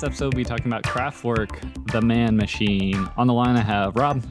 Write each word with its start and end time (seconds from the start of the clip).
This 0.00 0.06
episode, 0.06 0.32
we'll 0.32 0.38
be 0.38 0.44
talking 0.44 0.66
about 0.66 0.82
Kraftwerk, 0.84 1.92
The 1.92 2.00
Man 2.00 2.34
Machine. 2.34 3.06
On 3.18 3.26
the 3.26 3.34
line, 3.34 3.56
I 3.56 3.60
have 3.60 3.94
Rob, 3.96 4.24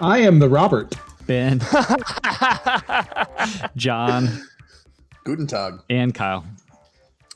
I 0.00 0.20
am 0.20 0.38
the 0.38 0.48
Robert. 0.48 0.94
Ben, 1.26 1.60
John, 3.76 4.28
Guten 5.24 5.46
Tag. 5.46 5.80
and 5.90 6.14
Kyle. 6.14 6.46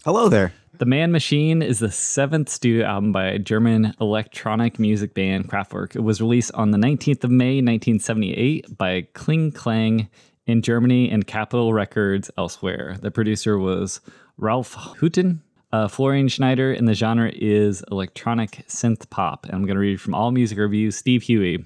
Hello 0.03 0.31
there. 0.31 0.55
The 0.78 0.86
Man 0.86 1.12
Machine 1.12 1.61
is 1.61 1.81
the 1.81 1.91
seventh 1.91 2.48
studio 2.48 2.86
album 2.86 3.12
by 3.12 3.36
German 3.36 3.92
electronic 4.00 4.78
music 4.78 5.12
band 5.12 5.50
Kraftwerk. 5.50 5.94
It 5.94 6.00
was 6.00 6.22
released 6.22 6.53
on 6.55 6.70
the 6.70 6.78
19th 6.78 7.25
of 7.25 7.31
May, 7.31 7.56
1978 7.56 8.78
by 8.78 9.03
Kling 9.12 9.53
Klang 9.53 10.09
in 10.47 10.62
Germany 10.62 11.11
and 11.11 11.27
Capitol 11.27 11.75
Records 11.75 12.31
elsewhere. 12.39 12.97
The 13.03 13.11
producer 13.11 13.59
was 13.59 14.00
Ralph 14.39 14.72
Houghton. 14.72 15.42
Uh, 15.73 15.89
Florian 15.89 16.28
Schneider, 16.28 16.73
and 16.73 16.87
the 16.87 16.92
genre 16.92 17.33
is 17.34 17.83
electronic 17.91 18.65
synth 18.69 19.09
pop. 19.09 19.47
And 19.47 19.55
I'm 19.55 19.65
going 19.65 19.77
to 19.77 19.81
read 19.81 20.01
from 20.01 20.15
All 20.15 20.31
Music 20.31 20.59
Reviews, 20.59 20.97
Steve 20.97 21.23
Huey. 21.23 21.65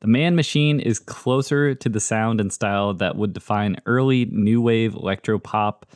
The 0.00 0.06
Man 0.06 0.36
Machine 0.36 0.78
is 0.78 1.00
closer 1.00 1.74
to 1.74 1.88
the 1.88 1.98
sound 1.98 2.40
and 2.40 2.52
style 2.52 2.94
that 2.94 3.16
would 3.16 3.32
define 3.32 3.80
early 3.84 4.26
new 4.26 4.60
wave 4.60 4.94
electro 4.94 5.40
pop 5.40 5.86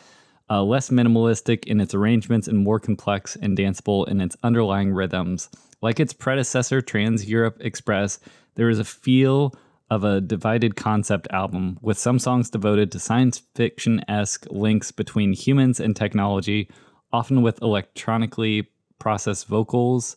uh, 0.50 0.62
less 0.62 0.90
minimalistic 0.90 1.64
in 1.64 1.80
its 1.80 1.94
arrangements 1.94 2.48
and 2.48 2.58
more 2.58 2.80
complex 2.80 3.36
and 3.36 3.56
danceable 3.56 4.08
in 4.08 4.20
its 4.20 4.36
underlying 4.42 4.92
rhythms. 4.92 5.48
Like 5.80 6.00
its 6.00 6.12
predecessor, 6.12 6.82
Trans 6.82 7.28
Europe 7.28 7.58
Express, 7.60 8.18
there 8.56 8.68
is 8.68 8.78
a 8.78 8.84
feel 8.84 9.54
of 9.88 10.04
a 10.04 10.20
divided 10.20 10.74
concept 10.74 11.28
album, 11.30 11.78
with 11.80 11.98
some 11.98 12.18
songs 12.18 12.50
devoted 12.50 12.90
to 12.92 12.98
science 12.98 13.42
fiction 13.54 14.04
esque 14.08 14.46
links 14.50 14.90
between 14.90 15.32
humans 15.32 15.80
and 15.80 15.94
technology, 15.94 16.68
often 17.12 17.42
with 17.42 17.60
electronically 17.62 18.68
processed 18.98 19.46
vocals. 19.46 20.16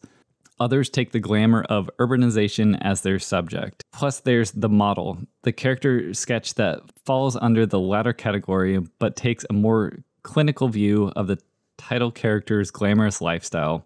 Others 0.59 0.89
take 0.89 1.11
the 1.11 1.19
glamour 1.19 1.63
of 1.63 1.89
urbanization 1.99 2.77
as 2.81 3.01
their 3.01 3.19
subject. 3.19 3.83
Plus, 3.91 4.21
there's 4.21 4.51
the 4.51 4.69
model, 4.69 5.17
the 5.41 5.51
character 5.51 6.13
sketch 6.13 6.53
that 6.53 6.79
falls 7.03 7.35
under 7.35 7.65
the 7.65 7.79
latter 7.79 8.13
category 8.13 8.79
but 8.99 9.15
takes 9.15 9.45
a 9.49 9.53
more 9.53 9.97
clinical 10.23 10.69
view 10.69 11.11
of 11.15 11.27
the 11.27 11.37
title 11.77 12.11
character's 12.11 12.71
glamorous 12.71 13.19
lifestyle. 13.21 13.85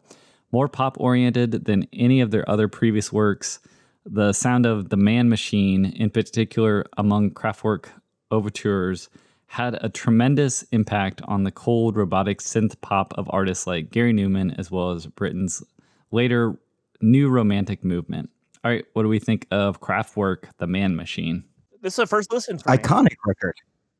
More 0.51 0.67
pop 0.67 0.97
oriented 0.99 1.65
than 1.65 1.87
any 1.93 2.21
of 2.21 2.31
their 2.31 2.47
other 2.49 2.67
previous 2.67 3.11
works, 3.11 3.59
the 4.05 4.33
sound 4.33 4.65
of 4.65 4.89
the 4.89 4.97
Man 4.97 5.29
Machine, 5.29 5.85
in 5.85 6.09
particular 6.09 6.85
among 6.97 7.31
Kraftwerk 7.31 7.85
overtures, 8.31 9.09
had 9.49 9.77
a 9.83 9.89
tremendous 9.89 10.61
impact 10.71 11.21
on 11.27 11.43
the 11.43 11.51
cold 11.51 11.95
robotic 11.95 12.39
synth 12.39 12.79
pop 12.81 13.13
of 13.17 13.27
artists 13.31 13.65
like 13.65 13.89
Gary 13.89 14.13
Numan, 14.13 14.57
as 14.59 14.69
well 14.69 14.91
as 14.91 15.07
Britain's 15.07 15.63
later 16.11 16.57
new 17.01 17.29
romantic 17.29 17.83
movement. 17.83 18.29
All 18.63 18.69
right, 18.71 18.85
what 18.93 19.03
do 19.03 19.09
we 19.09 19.17
think 19.19 19.47
of 19.51 19.81
Kraftwerk, 19.81 20.45
the 20.59 20.67
Man 20.67 20.95
Machine? 20.95 21.43
This 21.81 21.93
is 21.93 21.99
a 21.99 22.05
first 22.05 22.31
listen 22.31 22.59
for 22.59 22.69
me. 22.69 22.77
Iconic 22.77 23.15
record. 23.25 23.55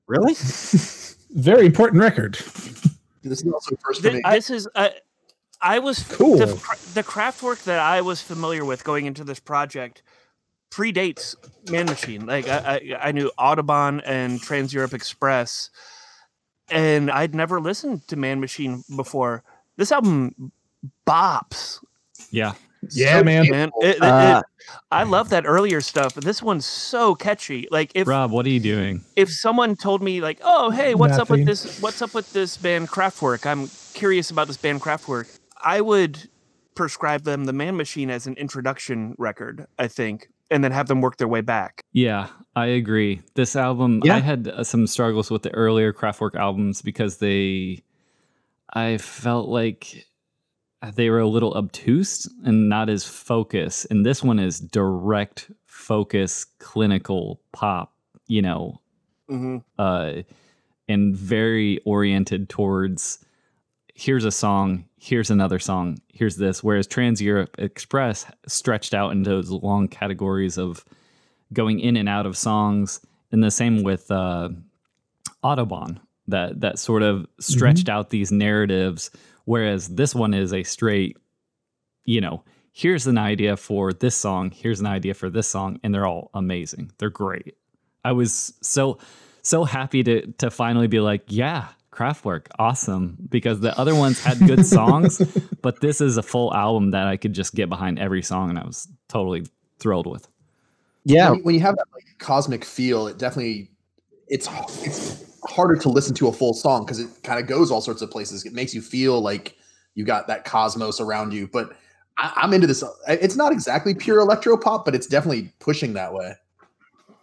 Really? 0.05 0.35
Very 1.31 1.65
important 1.65 2.01
record. 2.01 2.37
This 3.21 3.41
is 3.43 3.51
also 3.51 3.75
first 3.83 4.01
for 4.01 4.11
me. 4.11 4.21
this 4.29 4.49
is 4.49 4.67
uh, 4.75 4.89
I 5.61 5.79
was 5.79 6.03
Cool. 6.03 6.37
the, 6.37 6.55
cra- 6.55 6.77
the 6.93 7.03
Kraftwerk 7.03 7.63
that 7.65 7.77
I 7.77 7.99
was 7.99 8.21
familiar 8.21 8.63
with 8.63 8.85
going 8.85 9.05
into 9.07 9.25
this 9.25 9.41
project 9.41 10.03
predates 10.71 11.35
Man 11.69 11.85
Machine. 11.85 12.25
Like 12.25 12.47
I, 12.47 12.57
I, 13.01 13.07
I 13.07 13.11
knew 13.11 13.31
Autobahn 13.39 14.01
and 14.05 14.41
Trans 14.41 14.73
Europe 14.73 14.93
Express, 14.93 15.69
and 16.69 17.09
I'd 17.11 17.33
never 17.35 17.59
listened 17.59 18.07
to 18.09 18.15
Man 18.15 18.39
Machine 18.39 18.83
before. 18.95 19.43
This 19.77 19.91
album 19.91 20.51
bops, 21.07 21.79
Yeah, 22.31 22.53
Yeah, 22.91 23.21
man. 23.23 23.49
man. 23.49 23.71
It- 23.81 23.95
it- 23.97 24.01
Uh, 24.01 24.41
it- 24.41 24.45
I 24.91 25.03
love 25.03 25.29
that 25.29 25.45
earlier 25.47 25.81
stuff, 25.81 26.13
but 26.15 26.23
this 26.23 26.43
one's 26.43 26.65
so 26.65 27.15
catchy. 27.15 27.67
Like 27.71 27.91
if 27.95 28.07
Rob, 28.07 28.29
what 28.31 28.45
are 28.45 28.49
you 28.49 28.59
doing? 28.59 29.03
if 29.15 29.31
someone 29.31 29.75
told 29.75 30.03
me 30.03 30.21
like, 30.21 30.39
"Oh, 30.43 30.69
hey, 30.69 30.93
what's 30.95 31.17
up 31.17 31.29
with 31.29 31.45
this? 31.45 31.81
What's 31.81 32.01
up 32.03 32.13
with 32.13 32.31
this 32.33 32.55
band 32.57 32.89
Kraftwerk? 32.89 33.45
I'm 33.47 33.69
curious 33.95 34.29
about 34.29 34.47
this 34.47 34.57
band 34.57 34.81
Kraftwerk." 34.81 35.35
I 35.63 35.81
would 35.81 36.29
prescribe 36.75 37.23
them 37.23 37.45
the 37.45 37.53
Man 37.53 37.75
Machine 37.77 38.09
as 38.11 38.27
an 38.27 38.35
introduction 38.35 39.15
record, 39.17 39.65
I 39.79 39.87
think, 39.87 40.29
and 40.51 40.63
then 40.63 40.71
have 40.71 40.87
them 40.87 41.01
work 41.01 41.17
their 41.17 41.27
way 41.27 41.41
back. 41.41 41.83
Yeah, 41.91 42.27
I 42.55 42.67
agree. 42.67 43.21
This 43.35 43.55
album, 43.55 44.01
Yeah. 44.03 44.15
I 44.15 44.19
had 44.19 44.47
uh, 44.47 44.63
some 44.63 44.87
struggles 44.87 45.29
with 45.29 45.43
the 45.43 45.53
earlier 45.53 45.93
Kraftwerk 45.93 46.35
albums 46.35 46.81
because 46.81 47.17
they, 47.17 47.83
I 48.73 48.97
felt 48.97 49.49
like 49.49 50.05
they 50.95 51.09
were 51.09 51.19
a 51.19 51.27
little 51.27 51.53
obtuse 51.53 52.27
and 52.43 52.69
not 52.69 52.89
as 52.89 53.03
focused. 53.05 53.87
And 53.89 54.05
this 54.05 54.23
one 54.23 54.39
is 54.39 54.59
direct 54.59 55.51
focus, 55.65 56.45
clinical 56.59 57.41
pop, 57.51 57.93
you 58.27 58.41
know, 58.41 58.81
hmm 59.27 59.57
uh, 59.77 60.13
and 60.87 61.15
very 61.15 61.79
oriented 61.85 62.49
towards 62.49 63.19
here's 63.99 64.23
a 64.23 64.31
song, 64.31 64.85
here's 64.97 65.29
another 65.29 65.59
song, 65.59 65.99
here's 66.13 66.37
this. 66.37 66.63
Whereas 66.63 66.87
Trans 66.87 67.21
Europe 67.21 67.53
Express 67.57 68.25
stretched 68.47 68.93
out 68.93 69.11
into 69.11 69.29
those 69.29 69.51
long 69.51 69.89
categories 69.89 70.57
of 70.57 70.85
going 71.51 71.81
in 71.81 71.97
and 71.97 72.07
out 72.07 72.25
of 72.25 72.37
songs. 72.37 73.01
And 73.33 73.43
the 73.43 73.51
same 73.51 73.83
with 73.83 74.09
uh, 74.09 74.49
Autobahn, 75.43 75.99
that 76.27 76.61
that 76.61 76.79
sort 76.79 77.03
of 77.03 77.27
stretched 77.39 77.89
out 77.89 78.09
these 78.09 78.31
narratives. 78.31 79.11
Whereas 79.43 79.89
this 79.89 80.15
one 80.15 80.33
is 80.33 80.53
a 80.53 80.63
straight, 80.63 81.17
you 82.05 82.21
know, 82.21 82.43
here's 82.71 83.05
an 83.05 83.17
idea 83.17 83.57
for 83.57 83.91
this 83.91 84.15
song, 84.15 84.51
here's 84.51 84.79
an 84.79 84.85
idea 84.85 85.13
for 85.13 85.29
this 85.29 85.47
song, 85.47 85.79
and 85.83 85.93
they're 85.93 86.07
all 86.07 86.29
amazing. 86.33 86.91
They're 86.99 87.09
great. 87.09 87.57
I 88.05 88.13
was 88.13 88.53
so 88.61 88.97
so 89.41 89.65
happy 89.65 90.03
to 90.03 90.31
to 90.37 90.49
finally 90.49 90.87
be 90.87 91.01
like, 91.01 91.23
yeah, 91.27 91.67
Kraftwerk, 91.91 92.47
awesome. 92.57 93.17
Because 93.29 93.59
the 93.59 93.77
other 93.79 93.95
ones 93.95 94.23
had 94.23 94.39
good 94.39 94.65
songs, 94.65 95.21
but 95.61 95.81
this 95.81 96.01
is 96.01 96.17
a 96.17 96.23
full 96.23 96.53
album 96.53 96.91
that 96.91 97.07
I 97.07 97.17
could 97.17 97.33
just 97.33 97.55
get 97.55 97.69
behind 97.69 97.99
every 97.99 98.21
song, 98.21 98.49
and 98.49 98.59
I 98.59 98.65
was 98.65 98.87
totally 99.07 99.45
thrilled 99.79 100.07
with. 100.07 100.27
yeah. 101.05 101.29
when, 101.29 101.37
you, 101.39 101.43
when 101.45 101.55
you 101.55 101.61
have 101.61 101.75
that 101.75 101.87
like 101.93 102.05
cosmic 102.19 102.63
feel, 102.63 103.07
it 103.07 103.17
definitely 103.17 103.71
it's 104.27 104.47
it's 104.85 105.25
harder 105.45 105.75
to 105.75 105.89
listen 105.89 106.13
to 106.15 106.27
a 106.27 106.33
full 106.33 106.53
song 106.53 106.85
because 106.85 106.99
it 106.99 107.09
kind 107.23 107.39
of 107.39 107.47
goes 107.47 107.71
all 107.71 107.81
sorts 107.81 108.01
of 108.01 108.11
places. 108.11 108.45
It 108.45 108.53
makes 108.53 108.73
you 108.73 108.81
feel 108.81 109.19
like 109.21 109.55
you 109.95 110.05
got 110.05 110.27
that 110.27 110.45
cosmos 110.45 110.99
around 110.99 111.33
you. 111.33 111.47
But 111.47 111.75
I, 112.17 112.31
I'm 112.35 112.53
into 112.53 112.67
this. 112.67 112.83
It's 113.07 113.35
not 113.35 113.51
exactly 113.51 113.95
pure 113.95 114.19
electro 114.19 114.57
pop, 114.57 114.85
but 114.85 114.93
it's 114.95 115.07
definitely 115.07 115.51
pushing 115.59 115.93
that 115.93 116.13
way. 116.13 116.35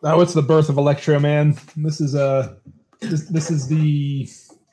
Oh, 0.03 0.21
it's 0.21 0.35
the 0.35 0.43
birth 0.43 0.69
of 0.69 0.77
electro, 0.77 1.19
man. 1.19 1.57
This 1.77 2.01
is 2.01 2.15
uh 2.15 2.55
this, 3.01 3.27
this 3.29 3.51
is 3.51 3.69
the 3.69 4.29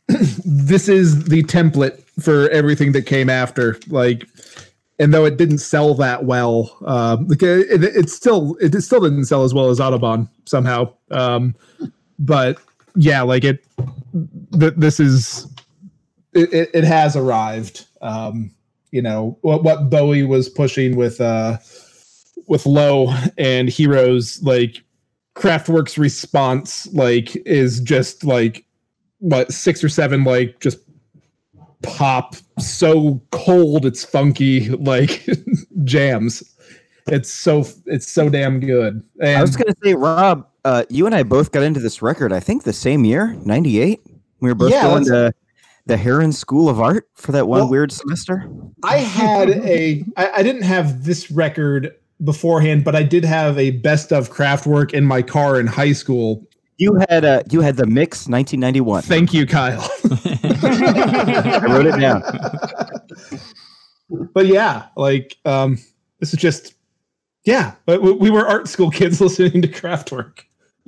this 0.45 0.89
is 0.89 1.25
the 1.25 1.43
template 1.43 2.03
for 2.21 2.49
everything 2.49 2.91
that 2.91 3.05
came 3.05 3.29
after. 3.29 3.79
Like, 3.87 4.27
and 4.99 5.13
though 5.13 5.25
it 5.25 5.37
didn't 5.37 5.59
sell 5.59 5.93
that 5.95 6.25
well, 6.25 6.77
um, 6.85 7.27
like, 7.27 7.41
it, 7.43 7.83
it, 7.83 7.83
it 7.83 8.09
still 8.09 8.55
it 8.61 8.79
still 8.81 9.01
didn't 9.01 9.25
sell 9.25 9.43
as 9.43 9.53
well 9.53 9.69
as 9.69 9.79
Autobahn 9.79 10.29
somehow. 10.45 10.93
Um, 11.11 11.55
but 12.19 12.57
yeah, 12.95 13.21
like 13.21 13.43
it, 13.43 13.65
th- 14.59 14.73
this 14.77 14.99
is 14.99 15.47
it, 16.33 16.69
it, 16.73 16.83
has 16.83 17.15
arrived. 17.15 17.85
Um, 18.01 18.51
you 18.91 19.01
know 19.01 19.37
what 19.41 19.63
what 19.63 19.89
Bowie 19.89 20.23
was 20.23 20.47
pushing 20.47 20.95
with 20.95 21.19
uh 21.19 21.57
with 22.47 22.65
Low 22.65 23.13
and 23.37 23.67
Heroes 23.67 24.41
like 24.43 24.83
Kraftwerk's 25.35 25.97
response 25.97 26.85
like 26.93 27.35
is 27.47 27.79
just 27.79 28.23
like 28.23 28.65
what 29.23 29.51
six 29.53 29.81
or 29.81 29.87
seven 29.89 30.25
like 30.25 30.59
just 30.59 30.79
pop 31.81 32.35
so 32.59 33.21
cold 33.31 33.85
it's 33.85 34.03
funky 34.03 34.67
like 34.79 35.25
jams 35.85 36.43
it's 37.07 37.31
so 37.31 37.65
it's 37.85 38.09
so 38.11 38.27
damn 38.29 38.59
good 38.59 39.01
and 39.21 39.37
I 39.37 39.41
was 39.41 39.55
gonna 39.55 39.73
say, 39.83 39.93
Rob, 39.93 40.45
uh, 40.65 40.83
you 40.89 41.05
and 41.05 41.15
I 41.15 41.23
both 41.23 41.51
got 41.51 41.63
into 41.63 41.79
this 41.81 42.01
record. 42.01 42.31
I 42.31 42.39
think 42.39 42.63
the 42.63 42.71
same 42.71 43.03
year, 43.03 43.35
'98. 43.45 43.99
We 44.39 44.49
were 44.49 44.55
both 44.55 44.71
Yeah, 44.71 44.83
going 44.83 45.05
to 45.05 45.33
the 45.85 45.97
Herron 45.97 46.31
School 46.31 46.69
of 46.69 46.79
Art 46.79 47.09
for 47.15 47.33
that 47.33 47.47
one 47.47 47.59
Well- 47.61 47.69
weird 47.69 47.91
semester. 47.91 48.47
I 48.83 48.97
had 48.99 49.49
a 49.49 50.05
I, 50.15 50.31
I 50.35 50.43
didn't 50.43 50.61
have 50.63 51.03
this 51.03 51.29
record 51.29 51.93
beforehand, 52.23 52.85
but 52.85 52.95
I 52.95 53.03
did 53.03 53.25
have 53.25 53.57
a 53.59 53.71
best 53.71 54.13
of 54.13 54.31
Kraftwerk 54.31 54.93
in 54.93 55.03
my 55.03 55.21
car 55.21 55.59
in 55.59 55.67
high 55.67 55.91
school. 55.93 56.47
You 56.77 56.99
had 57.09 57.25
uh, 57.25 57.43
you 57.51 57.61
had 57.61 57.75
the 57.75 57.85
mix 57.85 58.27
1991. 58.27 59.03
Thank 59.03 59.33
you, 59.33 59.45
Kyle. 59.45 59.79
I 60.05 61.65
wrote 61.69 61.85
it 61.85 61.99
down. 61.99 62.23
but 64.33 64.47
yeah, 64.47 64.87
like 64.97 65.37
um 65.45 65.77
this 66.19 66.33
is 66.33 66.39
just 66.39 66.73
yeah, 67.45 67.75
but 67.85 68.01
we, 68.01 68.13
we 68.13 68.29
were 68.31 68.47
art 68.47 68.67
school 68.67 68.89
kids 68.89 69.19
listening 69.21 69.61
to 69.61 69.67
Kraftwerk. 69.67 70.39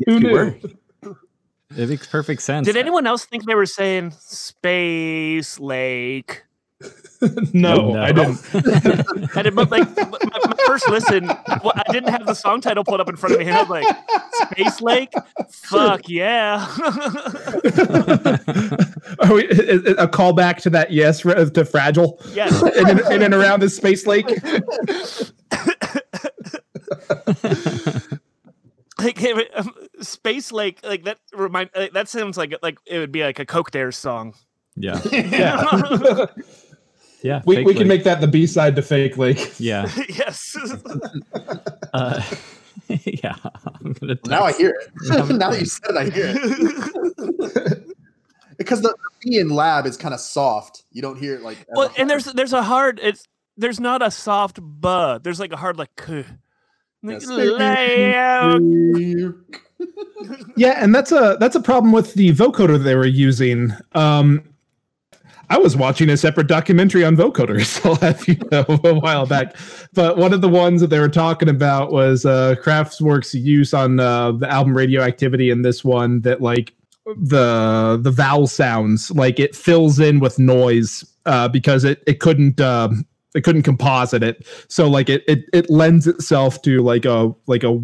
Who 0.06 0.20
knew? 0.20 0.32
were. 0.32 0.58
It 1.78 1.90
makes 1.90 2.08
perfect 2.08 2.42
sense. 2.42 2.68
Did 2.68 2.78
anyone 2.78 3.06
else 3.06 3.26
think 3.26 3.46
they 3.46 3.56
were 3.56 3.66
saying 3.66 4.12
Space 4.12 5.60
Lake? 5.60 6.45
no, 7.54 7.94
No. 7.94 8.02
I 8.02 8.12
didn't. 8.12 9.38
I 9.38 9.42
did, 9.42 9.56
but 9.56 9.72
like 9.72 9.96
my, 9.96 10.06
my 10.06 10.56
first 10.68 10.90
listen, 10.90 11.28
well, 11.28 11.74
I 11.76 11.84
didn't 11.92 12.10
have 12.10 12.26
the 12.26 12.34
song 12.34 12.62
title 12.62 12.84
pulled 12.84 13.00
up 13.00 13.10
in 13.10 13.16
front 13.16 13.36
of 13.36 13.40
me, 13.42 13.48
and 13.48 13.56
I 13.56 13.62
was 13.64 13.70
like, 13.70 13.86
"Space 14.52 14.82
Lake, 14.82 15.14
fuck 15.50 16.10
yeah!" 16.10 16.68
Are 19.20 19.34
we 19.34 19.46
is- 19.48 19.60
is 19.60 19.96
a 19.98 20.08
callback 20.08 20.58
to 20.64 20.70
that 20.72 20.92
yes 20.92 21.24
re- 21.24 21.50
to 21.50 21.66
fragile 21.66 22.20
yes, 22.34 22.62
in, 22.76 22.90
and, 22.90 23.00
in 23.00 23.22
and 23.24 23.34
around 23.34 23.62
the 23.62 23.70
space 23.70 24.06
lake? 24.06 24.28
like 29.00 29.18
hey, 29.18 29.34
wait, 29.34 29.50
um, 29.56 29.74
Space 30.02 30.52
Lake, 30.52 30.80
like 30.84 31.04
that 31.06 31.20
remind 31.34 31.70
like, 31.76 31.94
that 31.94 32.10
sounds 32.10 32.38
like 32.38 32.54
like 32.62 32.78
it 32.86 33.00
would 33.00 33.12
be 33.12 33.24
like 33.24 33.40
a 33.40 33.46
Coke 33.46 33.72
Dares 33.72 33.98
song. 33.98 34.34
Yeah. 34.76 35.00
Yeah. 35.12 36.26
Yeah. 37.26 37.42
we, 37.46 37.64
we 37.64 37.74
can 37.74 37.88
make 37.88 38.04
that 38.04 38.22
the 38.22 38.28
B 38.28 38.46
side 38.46 38.76
to 38.76 38.84
fake 38.84 39.18
lake. 39.18 39.54
Yeah. 39.60 39.90
yes, 40.10 40.56
Uh, 41.94 42.22
yeah. 42.88 43.36
I'm 43.84 43.94
gonna 43.94 44.18
Now 44.28 44.44
I 44.44 44.52
hear 44.54 44.70
it. 44.70 44.92
now 45.30 45.50
that 45.50 45.60
you 45.60 45.66
said 45.66 45.90
it, 45.90 45.98
I 45.98 46.10
hear 46.10 46.36
it. 46.36 47.88
because 48.60 48.82
the 48.82 48.90
the 48.90 48.96
B 49.32 49.40
in 49.40 49.50
lab 49.50 49.88
is 49.88 49.98
kind 49.98 50.14
of 50.14 50.20
soft. 50.20 50.84
You 50.92 51.02
don't 51.02 51.18
hear 51.18 51.34
it 51.36 51.42
like. 51.42 51.66
well, 51.70 51.92
and 51.98 52.08
there's 52.10 52.26
hard- 52.26 52.38
there's 52.38 52.54
a 52.54 52.62
hard 52.62 53.00
it's 53.02 53.26
there's 53.58 53.80
not 53.80 54.04
a 54.04 54.12
soft 54.12 54.60
buh. 54.62 55.18
There's 55.18 55.40
like 55.40 55.52
a 55.52 55.58
hard 55.58 55.78
like. 55.78 55.96
K. 55.96 56.26
Like, 57.02 57.22
Yes. 57.22 57.28
Yeah, 60.58 60.78
and 60.84 60.94
that's 60.94 61.12
a 61.12 61.38
that's 61.40 61.56
a 61.56 61.62
problem 61.62 61.92
with 61.92 62.14
the 62.16 62.30
vocoder 62.34 62.82
they 62.84 62.96
were 62.96 63.06
using. 63.06 63.72
Um, 63.94 64.44
I 65.50 65.58
was 65.58 65.76
watching 65.76 66.10
a 66.10 66.18
separate 66.18 66.48
documentary 66.48 67.04
on 67.04 67.16
vocoders, 67.16 67.86
I'll 67.86 67.96
have 67.96 68.28
you 68.28 68.38
know, 68.52 68.66
a 68.84 69.00
while 69.00 69.26
back. 69.26 69.56
But 69.94 70.18
one 70.18 70.34
of 70.34 70.42
the 70.42 70.50
ones 70.50 70.82
that 70.82 70.90
they 70.90 71.00
were 71.00 71.10
talking 71.10 71.50
about 71.50 71.92
was 71.92 72.26
uh, 72.26 72.56
Kraftwerk's 72.62 73.34
use 73.34 73.74
on 73.74 74.00
uh, 74.00 74.32
the 74.34 74.50
album 74.50 74.76
Radioactivity, 74.76 75.52
and 75.52 75.64
this 75.64 75.84
one 75.84 76.22
that 76.22 76.42
like 76.42 76.74
the 77.06 78.00
the 78.02 78.12
vowel 78.12 78.48
sounds 78.48 79.12
like 79.12 79.40
it 79.40 79.56
fills 79.56 80.00
in 80.00 80.20
with 80.20 80.40
noise 80.40 81.04
uh, 81.26 81.48
because 81.48 81.84
it 81.84 82.04
it 82.08 82.20
couldn't 82.20 82.60
um, 82.60 83.06
it 83.36 83.44
couldn't 83.44 83.64
composite 83.64 84.24
it, 84.24 84.48
so 84.68 84.90
like 84.90 85.10
it 85.10 85.24
it 85.28 85.46
it 85.54 85.70
lends 85.70 86.08
itself 86.08 86.62
to 86.64 86.82
like 86.82 87.06
a 87.06 87.32
like 87.48 87.64
a 87.64 87.80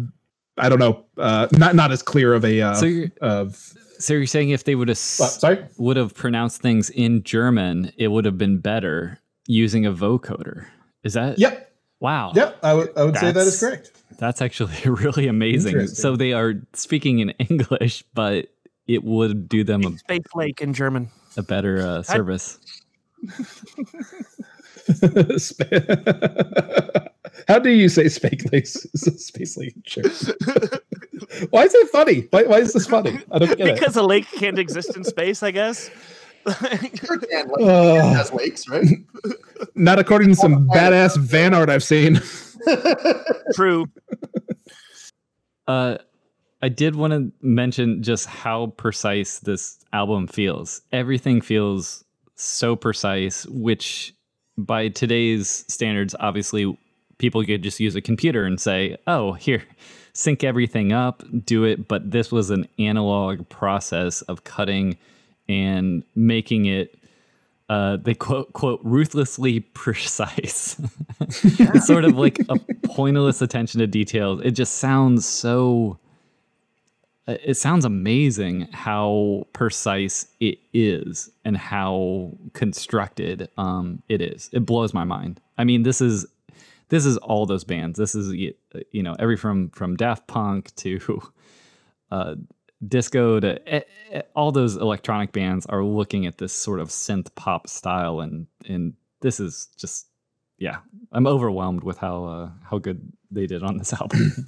I 0.58 0.68
don't 0.68 0.78
know, 0.78 1.04
uh, 1.16 1.48
not 1.52 1.74
not 1.74 1.92
as 1.92 2.02
clear 2.02 2.34
of 2.34 2.44
a 2.44 2.60
uh, 2.60 2.74
So 2.74 3.04
of 3.20 3.72
so 3.98 4.14
you're 4.14 4.26
saying 4.26 4.50
if 4.50 4.64
they 4.64 4.74
would 4.74 4.88
have 4.88 4.98
what, 5.18 5.30
sorry. 5.30 5.64
would 5.78 5.96
have 5.96 6.14
pronounced 6.14 6.60
things 6.62 6.90
in 6.90 7.22
German, 7.22 7.92
it 7.96 8.08
would 8.08 8.24
have 8.24 8.38
been 8.38 8.58
better 8.58 9.18
using 9.46 9.86
a 9.86 9.92
vocoder. 9.92 10.66
Is 11.04 11.14
that? 11.14 11.38
Yep, 11.38 11.68
Wow. 12.00 12.32
yep. 12.34 12.58
I 12.62 12.74
would 12.74 12.90
I 12.96 13.04
would 13.04 13.16
say 13.16 13.30
that 13.32 13.46
is 13.46 13.60
correct. 13.60 13.92
That's 14.18 14.42
actually 14.42 14.76
really 14.84 15.26
amazing. 15.28 15.86
So 15.88 16.16
they 16.16 16.32
are 16.32 16.54
speaking 16.72 17.20
in 17.20 17.30
English, 17.50 18.04
but 18.14 18.48
it 18.86 19.04
would 19.04 19.48
do 19.48 19.62
them 19.64 19.84
a, 19.84 19.96
Space 19.98 20.22
Lake 20.34 20.60
in 20.60 20.74
German. 20.74 21.08
a 21.36 21.42
better 21.42 21.78
uh, 21.80 22.02
service. 22.02 22.58
How 27.48 27.58
do 27.58 27.70
you 27.70 27.88
say 27.88 28.08
space 28.08 28.44
lake? 28.52 28.66
Space 28.66 29.56
lake. 29.56 29.74
Sure. 29.86 30.02
Why 31.50 31.64
is 31.64 31.74
it 31.74 31.88
funny? 31.90 32.26
Why, 32.30 32.44
why 32.44 32.58
is 32.58 32.72
this 32.72 32.86
funny? 32.86 33.20
I 33.30 33.38
don't 33.38 33.56
get 33.56 33.68
it. 33.68 33.74
Because 33.74 33.96
a 33.96 34.02
lake 34.02 34.30
can't 34.32 34.58
exist 34.58 34.96
in 34.96 35.04
space, 35.04 35.42
I 35.42 35.50
guess. 35.50 35.90
Sure 37.04 37.18
can, 37.18 37.48
like, 37.58 37.60
has 37.62 38.32
lakes, 38.32 38.68
right? 38.68 38.86
Not 39.74 39.98
according 39.98 40.28
to 40.30 40.34
some 40.34 40.66
badass 40.68 41.16
van 41.16 41.54
art 41.54 41.70
I've 41.70 41.84
seen. 41.84 42.20
True. 43.54 43.86
Uh, 45.68 45.98
I 46.62 46.68
did 46.68 46.96
want 46.96 47.12
to 47.12 47.32
mention 47.46 48.02
just 48.02 48.26
how 48.26 48.68
precise 48.76 49.40
this 49.40 49.78
album 49.92 50.26
feels. 50.26 50.82
Everything 50.92 51.40
feels 51.40 52.04
so 52.34 52.76
precise, 52.76 53.46
which 53.46 54.14
by 54.58 54.88
today's 54.88 55.64
standards, 55.68 56.14
obviously, 56.20 56.76
people 57.22 57.42
could 57.44 57.62
just 57.62 57.80
use 57.80 57.96
a 57.96 58.02
computer 58.02 58.44
and 58.44 58.60
say, 58.60 58.98
oh, 59.06 59.32
here, 59.32 59.62
sync 60.12 60.44
everything 60.44 60.92
up, 60.92 61.22
do 61.46 61.64
it. 61.64 61.88
But 61.88 62.10
this 62.10 62.30
was 62.30 62.50
an 62.50 62.68
analog 62.78 63.48
process 63.48 64.20
of 64.22 64.44
cutting 64.44 64.98
and 65.48 66.02
making 66.14 66.66
it. 66.66 66.98
Uh, 67.70 67.96
they 67.96 68.12
quote 68.14 68.52
quote 68.52 68.80
ruthlessly 68.82 69.60
precise. 69.74 70.78
it's 71.20 71.86
sort 71.86 72.04
of 72.04 72.16
like 72.18 72.38
a 72.50 72.58
pointless 72.88 73.40
attention 73.40 73.78
to 73.80 73.86
details. 73.86 74.42
It 74.44 74.50
just 74.50 74.74
sounds 74.74 75.24
so. 75.24 75.98
uh, 77.28 77.36
It 77.44 77.54
sounds 77.54 77.84
amazing 77.86 78.68
how 78.72 79.46
precise 79.54 80.26
it 80.40 80.58
is 80.74 81.30
and 81.44 81.56
how 81.56 82.32
constructed 82.52 83.48
um, 83.56 84.02
it 84.08 84.20
is. 84.20 84.50
It 84.52 84.66
blows 84.66 84.92
my 84.92 85.04
mind. 85.04 85.40
I 85.56 85.64
mean, 85.64 85.84
this 85.84 86.00
is 86.02 86.26
this 86.92 87.06
is 87.06 87.16
all 87.16 87.46
those 87.46 87.64
bands. 87.64 87.98
This 87.98 88.14
is 88.14 88.34
you 88.34 89.02
know 89.02 89.16
every 89.18 89.38
from 89.38 89.70
from 89.70 89.96
Daft 89.96 90.26
Punk 90.26 90.74
to 90.76 91.22
uh, 92.10 92.34
disco 92.86 93.40
to 93.40 93.66
eh, 93.66 93.80
eh, 94.10 94.22
all 94.36 94.52
those 94.52 94.76
electronic 94.76 95.32
bands 95.32 95.64
are 95.66 95.82
looking 95.82 96.26
at 96.26 96.36
this 96.36 96.52
sort 96.52 96.80
of 96.80 96.90
synth 96.90 97.34
pop 97.34 97.66
style, 97.66 98.20
and 98.20 98.46
and 98.68 98.92
this 99.22 99.40
is 99.40 99.68
just 99.78 100.08
yeah. 100.58 100.80
I'm 101.12 101.26
overwhelmed 101.26 101.82
with 101.82 101.96
how 101.96 102.24
uh, 102.26 102.50
how 102.70 102.76
good 102.76 103.10
they 103.30 103.46
did 103.46 103.62
on 103.62 103.78
this 103.78 103.92
album. 104.00 104.46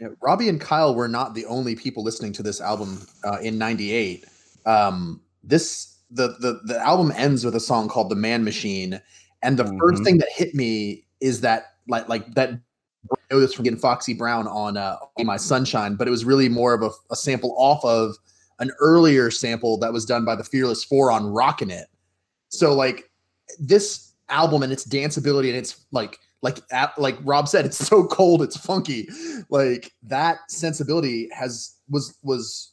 Yeah, 0.00 0.08
Robbie 0.20 0.48
and 0.48 0.60
Kyle 0.60 0.96
were 0.96 1.08
not 1.08 1.34
the 1.34 1.46
only 1.46 1.76
people 1.76 2.02
listening 2.02 2.32
to 2.34 2.42
this 2.42 2.60
album 2.60 3.06
uh, 3.24 3.38
in 3.38 3.56
'98. 3.56 4.24
Um, 4.66 5.20
this 5.44 5.96
the, 6.10 6.34
the 6.40 6.60
the 6.64 6.84
album 6.84 7.12
ends 7.14 7.44
with 7.44 7.54
a 7.54 7.60
song 7.60 7.88
called 7.88 8.10
"The 8.10 8.16
Man 8.16 8.42
Machine," 8.42 9.00
and 9.44 9.56
the 9.56 9.64
first 9.78 10.02
Mhm. 10.02 10.04
thing 10.04 10.18
that 10.18 10.28
hit 10.34 10.52
me 10.52 11.05
is 11.20 11.40
that 11.42 11.74
like 11.88 12.08
like 12.08 12.34
that. 12.34 12.50
I 13.12 13.34
know 13.34 13.40
this 13.40 13.54
from 13.54 13.62
getting 13.62 13.78
Foxy 13.78 14.14
Brown 14.14 14.46
on 14.48 14.76
uh, 14.76 14.96
"In 15.18 15.26
My 15.26 15.36
Sunshine," 15.36 15.94
but 15.94 16.08
it 16.08 16.10
was 16.10 16.24
really 16.24 16.48
more 16.48 16.74
of 16.74 16.82
a, 16.82 16.90
a 17.10 17.16
sample 17.16 17.54
off 17.56 17.84
of 17.84 18.16
an 18.58 18.70
earlier 18.80 19.30
sample 19.30 19.78
that 19.78 19.92
was 19.92 20.04
done 20.04 20.24
by 20.24 20.34
the 20.34 20.44
Fearless 20.44 20.84
Four 20.84 21.10
on 21.10 21.26
"Rockin' 21.26 21.70
It." 21.70 21.86
So 22.48 22.74
like 22.74 23.10
this 23.58 24.12
album 24.28 24.62
and 24.62 24.72
its 24.72 24.84
danceability 24.84 25.48
and 25.48 25.56
its 25.56 25.86
like 25.92 26.18
like 26.42 26.60
like 26.98 27.16
Rob 27.22 27.48
said, 27.48 27.64
it's 27.64 27.78
so 27.78 28.06
cold, 28.06 28.42
it's 28.42 28.56
funky. 28.56 29.08
Like 29.48 29.92
that 30.04 30.38
sensibility 30.48 31.28
has 31.32 31.74
was 31.88 32.16
was 32.22 32.72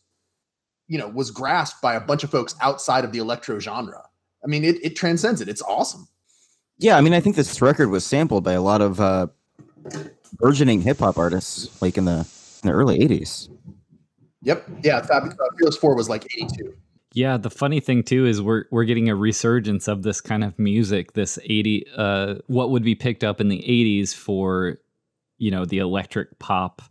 you 0.88 0.98
know 0.98 1.08
was 1.08 1.32
grasped 1.32 1.82
by 1.82 1.96
a 1.96 2.02
bunch 2.02 2.24
of 2.24 2.30
folks 2.32 2.56
outside 2.62 3.04
of 3.04 3.12
the 3.12 3.20
electro 3.20 3.60
genre. 3.60 4.04
I 4.44 4.48
mean, 4.48 4.64
it, 4.64 4.84
it 4.84 4.96
transcends 4.96 5.42
it. 5.42 5.48
It's 5.48 5.62
awesome. 5.62 6.08
Yeah, 6.78 6.98
I 6.98 7.02
mean, 7.02 7.14
I 7.14 7.20
think 7.20 7.36
this 7.36 7.62
record 7.62 7.90
was 7.90 8.06
sampled 8.06 8.44
by 8.44 8.54
a 8.54 8.62
lot 8.62 8.82
of 8.82 9.00
uh, 9.00 9.28
burgeoning 10.34 10.82
hip 10.82 11.00
hop 11.00 11.18
artists, 11.18 11.82
like 11.82 11.98
in 11.98 12.06
the 12.06 12.28
in 12.64 12.70
the 12.70 12.72
early 12.72 13.00
'80s. 13.00 13.50
Yep. 14.42 14.68
Yeah. 14.84 15.02
Fab, 15.02 15.24
uh, 15.24 15.36
Fearless 15.58 15.78
Four 15.78 15.96
was 15.96 16.10
like 16.10 16.26
eighty 16.38 16.48
two. 16.58 16.76
Yeah, 17.14 17.38
the 17.38 17.52
funny 17.52 17.80
thing 17.80 18.04
too 18.04 18.26
is 18.26 18.42
we're 18.42 18.66
we're 18.72 18.86
getting 18.86 19.08
a 19.08 19.16
resurgence 19.16 19.88
of 19.88 20.02
this 20.02 20.20
kind 20.20 20.44
of 20.44 20.58
music, 20.58 21.14
this 21.14 21.38
80 21.44 21.86
uh 21.96 22.36
what 22.48 22.72
would 22.72 22.84
be 22.84 22.96
picked 22.96 23.24
up 23.24 23.40
in 23.40 23.50
the 23.50 23.60
80s 23.60 24.16
for 24.16 24.80
you 25.38 25.52
know, 25.52 25.64
the 25.66 25.78
electric 25.78 26.40
pop 26.40 26.82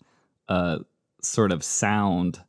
uh 0.48 0.78
sort 1.22 1.50
of 1.50 1.64
sound 1.64 2.40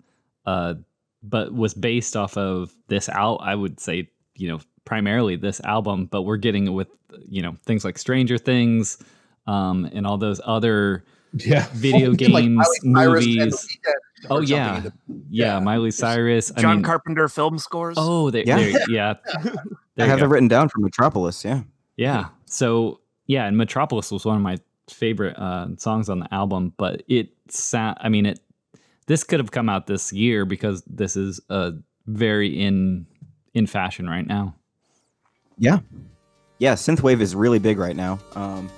uh 0.45 0.75
but 1.23 1.53
was 1.53 1.73
based 1.73 2.15
off 2.15 2.37
of 2.37 2.71
this 2.89 3.09
out 3.09 3.37
I 3.37 3.55
would 3.55 3.79
say, 3.79 4.07
you 4.35 4.49
know, 4.49 4.59
primarily 4.85 5.35
this 5.35 5.59
album, 5.61 6.05
but 6.05 6.23
we're 6.23 6.37
getting 6.37 6.67
it 6.67 6.71
with 6.71 6.87
you 7.27 7.41
know, 7.41 7.55
things 7.65 7.85
like 7.85 7.97
Stranger 7.97 8.37
Things 8.37 8.97
um 9.45 9.89
and 9.93 10.07
all 10.07 10.17
those 10.17 10.39
other 10.45 11.03
Yeah. 11.33 11.67
video 11.73 12.11
Well, 12.15 12.31
like 12.31 12.43
games, 12.45 12.67
Miley 12.83 13.19
Cyrus 13.21 13.25
and 13.25 13.35
The 13.41 13.45
movies. 13.45 13.77
Oh 14.29 14.39
yeah. 14.41 14.77
into- 14.77 14.93
yeah, 15.29 15.53
yeah. 15.55 15.59
Miley 15.59 15.91
Cyrus. 15.91 16.51
I 16.55 16.61
John 16.61 16.75
mean, 16.77 16.83
Carpenter 16.85 17.27
film 17.27 17.57
scores. 17.57 17.95
Oh, 17.99 18.29
they, 18.29 18.43
Yeah. 18.45 18.57
yeah, 18.59 18.77
yeah. 18.87 19.13
I 19.97 20.05
have 20.07 20.19
go. 20.19 20.25
it 20.25 20.29
written 20.29 20.47
down 20.47 20.69
from 20.69 20.83
Metropolis. 20.83 21.43
Yeah. 21.43 21.61
Yeah. 21.97 22.27
So 22.45 22.99
yeah, 23.27 23.45
and 23.47 23.57
Metropolis 23.57 24.11
was 24.11 24.25
one 24.25 24.35
of 24.37 24.41
my 24.41 24.57
favorite 24.89 25.37
uh, 25.37 25.67
songs 25.77 26.09
on 26.09 26.19
the 26.19 26.33
album, 26.33 26.73
but 26.77 27.03
it 27.07 27.29
sa- 27.49 27.95
I 27.99 28.09
mean 28.09 28.25
it. 28.25 28.39
This 29.07 29.23
could 29.25 29.39
have 29.39 29.51
come 29.51 29.67
out 29.69 29.85
this 29.87 30.13
year 30.13 30.45
because 30.45 30.81
this 30.87 31.15
is 31.17 31.41
uh, 31.49 31.71
very 32.07 32.47
in 32.59 33.05
in 33.53 33.67
fashion 33.67 34.09
right 34.09 34.25
now. 34.25 34.55
Yeah. 35.57 35.79
Yeah. 36.60 36.74
Synthwave 36.74 37.22
is 37.22 37.36
really 37.36 37.60
big 37.60 37.77
right 37.77 37.95
now. 37.95 38.19
Um, 38.36 38.69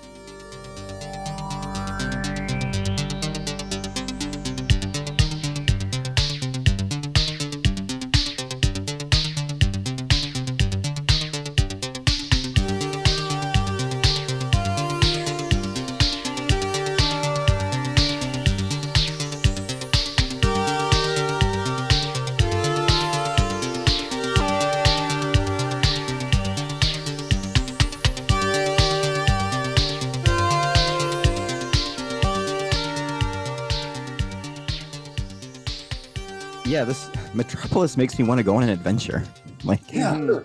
yeah. 36.65 36.83
This 36.83 37.09
Metropolis 37.33 37.97
makes 37.97 38.17
me 38.19 38.25
want 38.25 38.39
to 38.39 38.43
go 38.43 38.55
on 38.57 38.63
an 38.63 38.69
adventure. 38.69 39.23
Like, 39.63 39.81
Yeah. 39.91 40.39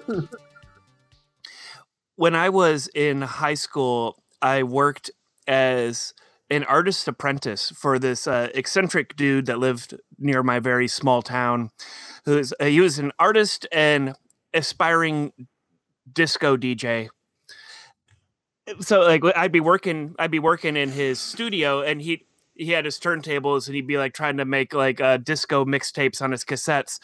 when 2.17 2.35
I 2.35 2.49
was 2.49 2.89
in 2.95 3.23
high 3.23 3.55
school, 3.55 4.23
I 4.43 4.63
worked 4.63 5.11
as 5.47 6.15
an 6.51 6.65
artist 6.65 7.07
apprentice 7.07 7.71
for 7.71 7.99
this 7.99 8.27
uh, 8.27 8.49
eccentric 8.55 9.15
dude 9.17 9.47
that 9.47 9.59
lived 9.59 9.95
near 10.19 10.43
my 10.43 10.59
very 10.59 10.89
small 10.89 11.23
town. 11.23 11.71
Who 12.25 12.39
is 12.39 12.55
uh, 12.61 12.67
he 12.67 12.81
was 12.81 12.99
an 12.99 13.13
artist 13.19 13.67
and 13.73 14.15
aspiring 14.53 15.33
disco 16.13 16.57
DJ. 16.57 17.09
So 18.81 19.01
like 19.03 19.23
I'd 19.37 19.53
be 19.53 19.61
working, 19.61 20.15
I'd 20.19 20.31
be 20.31 20.39
working 20.39 20.77
in 20.77 20.91
his 20.91 21.19
studio, 21.21 21.83
and 21.83 22.01
he 22.03 22.27
he 22.61 22.73
had 22.73 22.85
his 22.85 22.99
turntables, 22.99 23.67
and 23.67 23.75
he'd 23.75 23.87
be 23.87 23.99
like 23.99 24.13
trying 24.15 24.37
to 24.37 24.45
make 24.45 24.75
like 24.75 25.01
uh, 25.01 25.17
disco 25.17 25.65
mixtapes 25.65 26.21
on 26.23 26.31
his 26.33 26.45
cassettes, 26.45 26.99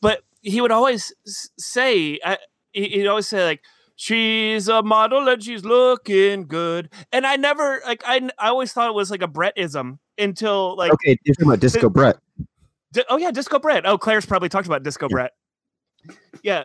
but 0.00 0.22
he 0.42 0.60
would 0.60 0.70
always 0.72 1.12
say, 1.58 2.18
I, 2.24 2.38
he- 2.72 2.88
he'd 2.88 3.06
always 3.06 3.26
say 3.28 3.44
like 3.44 3.62
she's 3.96 4.68
a 4.68 4.82
model 4.82 5.26
and 5.28 5.42
she's 5.42 5.64
looking 5.64 6.46
good. 6.46 6.90
And 7.12 7.26
i 7.26 7.36
never 7.36 7.80
like 7.86 8.02
I 8.06 8.28
I 8.38 8.48
always 8.48 8.72
thought 8.72 8.88
it 8.88 8.94
was 8.94 9.10
like 9.10 9.22
a 9.22 9.28
brettism 9.28 9.98
until 10.18 10.76
like 10.76 10.92
okay, 10.92 11.16
you're 11.24 11.34
talking 11.34 11.48
about 11.48 11.60
Disco 11.60 11.88
Brett. 11.88 12.16
Di- 12.92 13.04
oh 13.08 13.16
yeah 13.16 13.30
disco 13.30 13.58
brett. 13.58 13.84
Oh 13.86 13.98
claire's 13.98 14.26
probably 14.26 14.48
talked 14.48 14.66
about 14.66 14.82
disco 14.82 15.08
brett. 15.08 15.32
Yeah. 16.42 16.64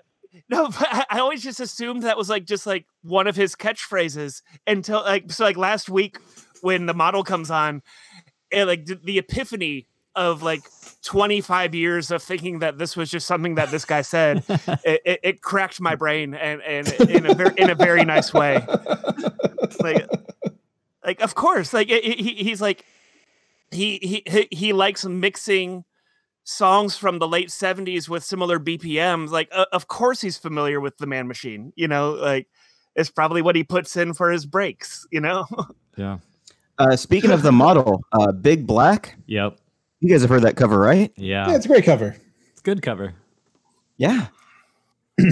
No 0.49 0.67
but 0.79 0.87
I, 0.91 1.05
I 1.09 1.19
always 1.19 1.41
just 1.43 1.59
assumed 1.59 2.03
that 2.03 2.17
was 2.17 2.29
like 2.29 2.45
just 2.45 2.65
like 2.67 2.85
one 3.01 3.27
of 3.27 3.35
his 3.35 3.55
catchphrases 3.55 4.41
until 4.67 5.01
like 5.01 5.31
so 5.31 5.43
like 5.45 5.57
last 5.57 5.89
week 5.89 6.17
when 6.61 6.85
the 6.85 6.93
model 6.93 7.23
comes 7.23 7.49
on 7.49 7.81
and 8.51 8.67
like 8.67 8.85
the, 8.85 9.17
epiphany 9.17 9.87
of 10.15 10.43
like 10.43 10.61
25 11.03 11.73
years 11.73 12.11
of 12.11 12.21
thinking 12.21 12.59
that 12.59 12.77
this 12.77 12.97
was 12.97 13.09
just 13.09 13.25
something 13.25 13.55
that 13.55 13.71
this 13.71 13.85
guy 13.85 14.01
said 14.01 14.43
it, 14.49 15.01
it, 15.05 15.19
it 15.23 15.41
cracked 15.41 15.79
my 15.79 15.95
brain 15.95 16.33
and 16.33 16.61
and 16.61 16.91
in 17.09 17.25
a 17.25 17.33
very 17.33 17.53
in 17.57 17.69
a 17.69 17.75
very 17.75 18.03
nice 18.03 18.33
way. 18.33 18.65
Like 19.79 20.07
like 21.03 21.21
of 21.21 21.35
course 21.35 21.73
like 21.73 21.89
it, 21.89 22.03
he, 22.03 22.33
he's 22.43 22.61
like 22.61 22.85
he, 23.71 23.97
he 24.01 24.23
he 24.25 24.47
he 24.51 24.73
likes 24.73 25.05
mixing 25.05 25.85
songs 26.43 26.97
from 26.97 27.19
the 27.19 27.27
late 27.27 27.49
70s 27.49 28.09
with 28.09 28.23
similar 28.23 28.59
bpms 28.59 29.29
like 29.29 29.47
uh, 29.51 29.65
of 29.71 29.87
course 29.87 30.21
he's 30.21 30.37
familiar 30.37 30.81
with 30.81 30.97
the 30.97 31.05
man 31.05 31.27
machine 31.27 31.71
you 31.75 31.87
know? 31.87 32.11
Like 32.11 32.47
it's 32.95 33.09
probably 33.09 33.41
what 33.41 33.55
he 33.55 33.63
puts 33.63 33.95
in 33.95 34.13
for 34.13 34.31
his 34.31 34.45
breaks 34.45 35.07
you 35.11 35.21
know? 35.21 35.47
Yeah. 35.97 36.19
Uh, 36.81 36.95
speaking 36.95 37.29
of 37.31 37.43
the 37.43 37.51
model, 37.51 38.03
uh, 38.11 38.31
Big 38.31 38.65
Black. 38.65 39.15
Yep. 39.27 39.57
You 39.99 40.09
guys 40.09 40.21
have 40.21 40.31
heard 40.31 40.41
that 40.43 40.55
cover, 40.57 40.79
right? 40.79 41.13
Yeah. 41.15 41.47
Yeah, 41.47 41.55
it's 41.55 41.65
a 41.65 41.67
great 41.67 41.85
cover. 41.85 42.15
it's 42.51 42.61
a 42.61 42.63
good 42.63 42.81
cover. 42.81 43.13
Yeah. 43.97 44.27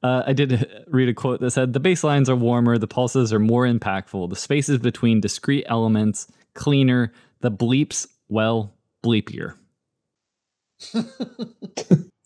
Uh, 0.00 0.22
I 0.26 0.32
did 0.32 0.70
read 0.86 1.08
a 1.08 1.14
quote 1.14 1.40
that 1.40 1.50
said, 1.50 1.72
The 1.72 1.80
bass 1.80 2.04
lines 2.04 2.30
are 2.30 2.36
warmer, 2.36 2.78
the 2.78 2.86
pulses 2.86 3.32
are 3.32 3.40
more 3.40 3.64
impactful, 3.66 4.30
the 4.30 4.36
spaces 4.36 4.78
between 4.78 5.20
discrete 5.20 5.64
elements 5.66 6.28
cleaner, 6.54 7.12
the 7.40 7.50
bleeps, 7.50 8.06
well, 8.28 8.74
bleepier. 9.02 9.54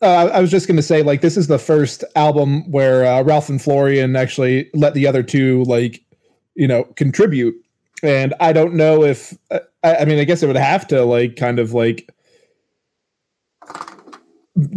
Uh, 0.02 0.06
I 0.06 0.38
I 0.38 0.40
was 0.40 0.50
just 0.50 0.66
going 0.66 0.76
to 0.76 0.82
say, 0.82 1.04
like, 1.04 1.20
this 1.20 1.36
is 1.36 1.46
the 1.46 1.60
first 1.60 2.02
album 2.16 2.68
where 2.72 3.06
uh, 3.06 3.22
Ralph 3.22 3.48
and 3.48 3.62
Florian 3.62 4.16
actually 4.16 4.68
let 4.74 4.94
the 4.94 5.06
other 5.06 5.22
two, 5.22 5.62
like, 5.68 6.02
you 6.54 6.68
know, 6.68 6.84
contribute. 6.96 7.54
And 8.02 8.34
I 8.40 8.52
don't 8.52 8.74
know 8.74 9.04
if, 9.04 9.36
uh, 9.50 9.60
I, 9.84 9.96
I 9.96 10.04
mean, 10.04 10.18
I 10.18 10.24
guess 10.24 10.42
it 10.42 10.46
would 10.48 10.56
have 10.56 10.86
to, 10.88 11.04
like, 11.04 11.36
kind 11.36 11.58
of 11.58 11.72
like 11.72 12.08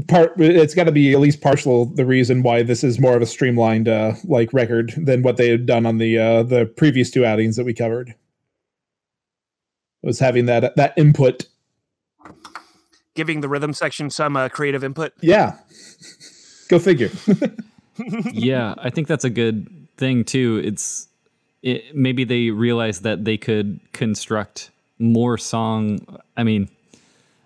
part. 0.07 0.33
It's 0.37 0.75
got 0.75 0.83
to 0.83 0.91
be 0.91 1.13
at 1.13 1.19
least 1.19 1.41
partial 1.41 1.85
the 1.85 2.05
reason 2.05 2.43
why 2.43 2.61
this 2.63 2.83
is 2.83 2.99
more 2.99 3.15
of 3.15 3.21
a 3.21 3.25
streamlined, 3.25 3.87
uh, 3.87 4.13
like, 4.25 4.53
record 4.53 4.93
than 4.95 5.23
what 5.23 5.37
they 5.37 5.49
had 5.49 5.65
done 5.65 5.85
on 5.85 5.97
the 5.97 6.19
uh, 6.19 6.43
the 6.43 6.65
previous 6.65 7.09
two 7.09 7.25
outings 7.25 7.55
that 7.55 7.65
we 7.65 7.73
covered. 7.73 8.13
Was 10.03 10.19
having 10.19 10.45
that 10.45 10.75
that 10.75 10.93
input. 10.95 11.47
giving 13.15 13.41
the 13.41 13.49
rhythm 13.49 13.73
section 13.73 14.11
some 14.11 14.37
uh, 14.37 14.49
creative 14.49 14.83
input 14.83 15.13
Yeah, 15.21 15.57
go 16.69 16.77
figure. 16.77 17.09
yeah, 18.31 18.75
I 18.77 18.91
think 18.91 19.07
that's 19.07 19.23
a 19.23 19.31
good 19.31 19.87
thing 19.97 20.23
too. 20.23 20.61
It's 20.63 21.07
it, 21.65 21.95
maybe 21.95 22.23
they 22.23 22.51
realized 22.51 23.03
that 23.03 23.25
they 23.25 23.37
could 23.37 23.79
construct 23.91 24.69
more 24.99 25.37
song. 25.37 25.99
I 26.37 26.43
mean, 26.43 26.69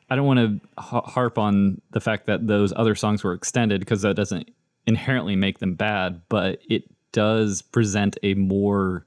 I 0.10 0.18
don't 0.18 0.28
want 0.28 0.40
to 0.40 0.82
harp 0.82 1.38
on 1.38 1.82
the 1.92 2.02
fact 2.02 2.28
that 2.28 2.46
those 2.46 2.74
other 2.76 2.96
songs 2.96 3.24
were 3.24 3.34
extended 3.34 3.80
because 3.80 4.02
that 4.02 4.16
doesn't 4.16 4.52
inherently 4.86 5.38
make 5.38 5.60
them 5.60 5.74
bad, 5.74 6.22
but 6.28 6.60
it 6.70 6.84
does 7.14 7.62
present 7.62 8.18
a 8.22 8.34
more 8.34 9.06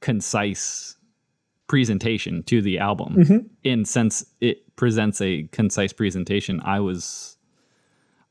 concise 0.00 0.96
presentation 1.68 2.42
to 2.44 2.62
the 2.62 2.78
album. 2.78 3.16
Mm-hmm. 3.16 3.38
And 3.64 3.86
since 3.86 4.24
it 4.40 4.74
presents 4.76 5.20
a 5.20 5.42
concise 5.52 5.92
presentation, 5.92 6.62
I 6.64 6.80
was 6.80 7.36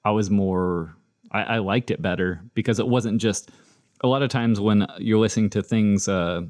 I 0.04 0.10
was 0.10 0.32
more 0.32 0.96
I, 1.32 1.44
I 1.44 1.58
liked 1.60 1.92
it 1.92 2.02
better 2.02 2.42
because 2.56 2.80
it 2.80 2.88
wasn't 2.88 3.22
just 3.22 3.52
a 4.04 4.08
lot 4.08 4.22
of 4.22 4.30
times 4.30 4.60
when 4.60 4.88
you're 4.98 5.20
listening 5.20 5.50
to 5.52 5.64
things 5.64 6.08
uh 6.08 6.42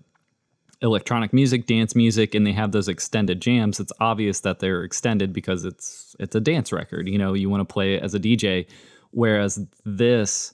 electronic 0.81 1.33
music, 1.33 1.65
dance 1.65 1.95
music, 1.95 2.35
and 2.35 2.45
they 2.45 2.51
have 2.51 2.71
those 2.71 2.87
extended 2.87 3.41
jams, 3.41 3.79
it's 3.79 3.93
obvious 3.99 4.41
that 4.41 4.59
they're 4.59 4.83
extended 4.83 5.33
because 5.33 5.65
it's 5.65 6.15
it's 6.19 6.35
a 6.35 6.39
dance 6.39 6.71
record. 6.71 7.07
You 7.07 7.17
know, 7.17 7.33
you 7.33 7.49
want 7.49 7.61
to 7.61 7.73
play 7.73 7.95
it 7.95 8.03
as 8.03 8.13
a 8.13 8.19
DJ. 8.19 8.67
Whereas 9.11 9.65
this, 9.85 10.53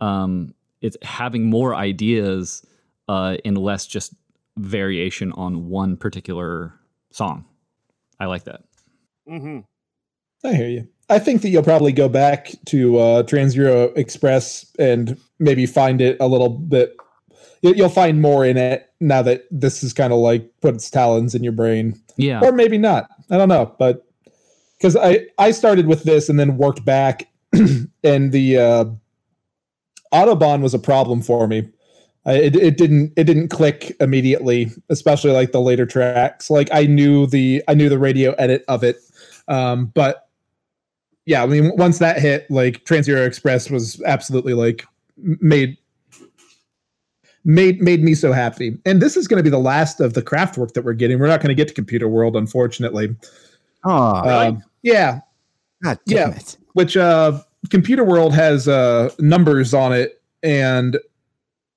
um, 0.00 0.54
it's 0.80 0.96
having 1.02 1.48
more 1.48 1.74
ideas 1.74 2.66
uh, 3.08 3.36
and 3.44 3.56
less 3.56 3.86
just 3.86 4.14
variation 4.56 5.32
on 5.32 5.68
one 5.68 5.96
particular 5.96 6.74
song. 7.10 7.44
I 8.18 8.26
like 8.26 8.44
that. 8.44 8.62
hmm 9.26 9.60
I 10.44 10.54
hear 10.54 10.68
you. 10.68 10.88
I 11.08 11.18
think 11.18 11.42
that 11.42 11.50
you'll 11.50 11.62
probably 11.62 11.92
go 11.92 12.08
back 12.08 12.52
to 12.66 12.98
uh, 12.98 13.22
Trans 13.24 13.54
Euro 13.56 13.84
Express 13.96 14.66
and 14.78 15.18
maybe 15.38 15.66
find 15.66 16.00
it 16.00 16.16
a 16.20 16.26
little 16.26 16.48
bit. 16.48 16.96
you- 17.62 17.74
You'll 17.74 17.88
find 17.90 18.20
more 18.22 18.44
in 18.44 18.56
it 18.56 18.90
now 19.00 19.22
that 19.22 19.44
this 19.50 19.82
is 19.82 19.92
kind 19.92 20.12
of 20.12 20.18
like 20.20 20.48
put 20.60 20.74
its 20.74 20.90
talons 20.90 21.34
in 21.34 21.42
your 21.44 21.52
brain, 21.52 22.00
Yeah. 22.16 22.40
or 22.42 22.52
maybe 22.52 22.78
not. 22.78 23.08
I 23.30 23.36
don't 23.38 23.48
know, 23.48 23.74
but 23.78 24.06
because 24.78 24.96
I 24.96 25.26
I 25.38 25.50
started 25.52 25.86
with 25.86 26.02
this 26.04 26.28
and 26.28 26.40
then 26.40 26.56
worked 26.56 26.84
back, 26.84 27.28
and 27.52 28.32
the 28.32 28.58
uh, 28.58 28.84
Autobahn 30.12 30.60
was 30.62 30.74
a 30.74 30.78
problem 30.78 31.22
for 31.22 31.46
me. 31.46 31.68
I, 32.24 32.34
it, 32.34 32.56
it 32.56 32.76
didn't 32.76 33.12
it 33.16 33.24
didn't 33.24 33.48
click 33.48 33.96
immediately, 34.00 34.70
especially 34.88 35.32
like 35.32 35.52
the 35.52 35.60
later 35.60 35.86
tracks. 35.86 36.50
Like 36.50 36.68
I 36.72 36.84
knew 36.86 37.26
the 37.26 37.62
I 37.68 37.74
knew 37.74 37.88
the 37.88 37.98
radio 37.98 38.32
edit 38.34 38.64
of 38.68 38.84
it, 38.84 38.96
um, 39.48 39.86
but 39.94 40.28
yeah, 41.26 41.42
I 41.42 41.46
mean 41.46 41.72
once 41.76 41.98
that 41.98 42.18
hit, 42.20 42.50
like 42.50 42.84
Trans 42.84 43.06
Euro 43.08 43.24
Express 43.24 43.70
was 43.70 44.02
absolutely 44.02 44.54
like 44.54 44.84
made 45.16 45.76
made 47.44 47.80
made 47.80 48.02
me 48.02 48.14
so 48.14 48.32
happy. 48.32 48.78
And 48.84 49.00
this 49.02 49.16
is 49.16 49.26
going 49.28 49.38
to 49.38 49.42
be 49.42 49.50
the 49.50 49.58
last 49.58 50.00
of 50.00 50.14
the 50.14 50.22
Kraftwerk 50.22 50.74
that 50.74 50.84
we're 50.84 50.92
getting. 50.92 51.18
We're 51.18 51.26
not 51.26 51.40
going 51.40 51.48
to 51.48 51.54
get 51.54 51.68
to 51.68 51.74
Computer 51.74 52.08
World, 52.08 52.36
unfortunately. 52.36 53.14
Oh, 53.84 54.48
Um, 54.48 54.62
yeah, 54.82 55.20
God 55.82 55.98
damn 56.06 56.30
yeah. 56.30 56.36
it. 56.36 56.56
which 56.74 56.96
uh 56.96 57.40
computer 57.70 58.04
world 58.04 58.34
has 58.34 58.66
uh 58.68 59.10
numbers 59.18 59.72
on 59.74 59.92
it 59.92 60.20
and 60.42 60.98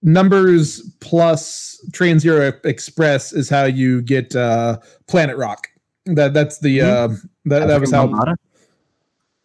numbers 0.01 0.81
plus 0.99 1.83
trans 1.93 2.23
Euro 2.25 2.51
express 2.63 3.33
is 3.33 3.49
how 3.49 3.63
you 3.65 4.01
get 4.01 4.35
uh 4.35 4.77
planet 5.07 5.37
rock 5.37 5.67
that 6.05 6.33
that's 6.33 6.59
the 6.59 6.81
uh 6.81 7.07
that, 7.45 7.67
that 7.67 7.81
was 7.81 7.91
how 7.91 8.03
Armada? 8.07 8.35